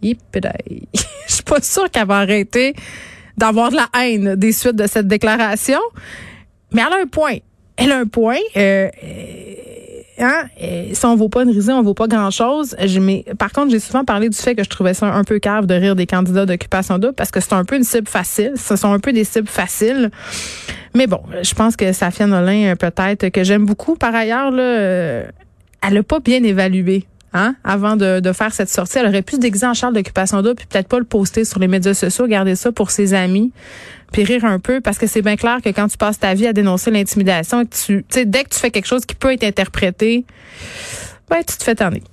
Je 0.04 1.34
suis 1.34 1.44
pas 1.44 1.62
sûre 1.62 1.90
qu'elle 1.90 2.08
va 2.08 2.18
arrêter 2.18 2.74
d'avoir 3.38 3.72
de 3.72 3.78
la 3.78 3.90
haine 4.00 4.36
des 4.36 4.52
suites 4.52 4.76
de 4.76 4.88
cette 4.88 5.08
déclaration. 5.08 5.80
Mais 6.72 6.82
elle 6.86 6.94
a 6.94 7.02
un 7.02 7.08
point. 7.08 7.38
Elle 7.78 7.92
a 7.92 7.98
un 7.98 8.06
point. 8.06 8.38
Euh, 8.58 8.90
hein, 10.22 10.46
si 10.94 11.06
on 11.06 11.16
vaut 11.16 11.30
pas 11.30 11.44
une 11.44 11.50
risée, 11.50 11.74
on 11.74 11.82
vaut 11.82 11.94
pas 11.94 12.08
grand-chose. 12.08 12.76
Par 13.38 13.52
contre, 13.52 13.72
j'ai 13.72 13.80
souvent 13.80 14.06
parlé 14.06 14.30
du 14.30 14.38
fait 14.38 14.56
que 14.56 14.64
je 14.64 14.70
trouvais 14.70 14.94
ça 14.94 15.14
un 15.14 15.24
peu 15.24 15.40
cave 15.40 15.66
de 15.66 15.74
rire 15.74 15.96
des 15.96 16.06
candidats 16.06 16.46
d'occupation 16.46 16.98
double 16.98 17.14
parce 17.14 17.32
que 17.32 17.40
c'est 17.40 17.54
un 17.54 17.66
peu 17.66 17.76
une 17.76 17.84
cible 17.84 18.08
facile. 18.08 18.54
Ce 18.56 18.76
sont 18.76 18.92
un 18.92 19.00
peu 19.00 19.14
des 19.14 19.24
cibles 19.24 19.48
faciles. 19.48 20.12
Mais 20.94 21.08
bon, 21.08 21.22
je 21.42 21.54
pense 21.54 21.76
que 21.76 21.94
Safia 21.94 22.28
Nolin, 22.28 22.76
peut-être, 22.76 23.30
que 23.30 23.44
j'aime 23.44 23.66
beaucoup 23.66 23.96
par 23.96 24.14
ailleurs, 24.14 24.52
là, 24.52 24.64
euh, 24.64 25.26
elle 25.82 25.98
a 25.98 26.04
pas 26.04 26.20
bien 26.20 26.44
évalué 26.44 27.06
Hein, 27.34 27.56
avant 27.64 27.96
de, 27.96 28.32
faire 28.34 28.54
cette 28.54 28.70
sortie. 28.70 28.98
Elle 28.98 29.08
aurait 29.08 29.22
pu 29.22 29.36
se 29.36 29.40
déguiser 29.40 29.66
en 29.66 29.74
Charles 29.74 29.94
d'occupation 29.94 30.42
d'eau 30.42 30.54
puis 30.54 30.66
peut-être 30.66 30.90
pas 30.90 31.00
le 31.00 31.06
poster 31.06 31.46
sur 31.46 31.60
les 31.60 31.70
médias 31.70 31.94
sociaux, 31.94 32.28
garder 32.28 32.58
ça 32.58 32.74
pour 32.74 32.92
ses 32.92 33.14
amis, 33.14 33.54
puis 34.12 34.26
rire 34.26 34.44
un 34.44 34.60
peu 34.60 34.82
parce 34.82 34.98
que 34.98 35.08
c'est 35.08 35.22
bien 35.22 35.38
clair 35.38 35.60
que 35.64 35.70
quand 35.70 35.88
tu 35.88 35.98
passes 35.98 36.20
ta 36.20 36.34
vie 36.34 36.46
à 36.46 36.52
dénoncer 36.52 36.92
l'intimidation, 36.92 37.64
tu 37.66 38.04
dès 38.26 38.44
que 38.44 38.50
tu 38.50 38.60
fais 38.60 38.70
quelque 38.70 38.86
chose 38.86 39.06
qui 39.06 39.16
peut 39.16 39.32
être 39.32 39.46
interprété, 39.46 40.26
ben 41.30 41.42
tu 41.48 41.56
te 41.56 41.64
fais 41.64 41.76
tanner. 41.76 42.04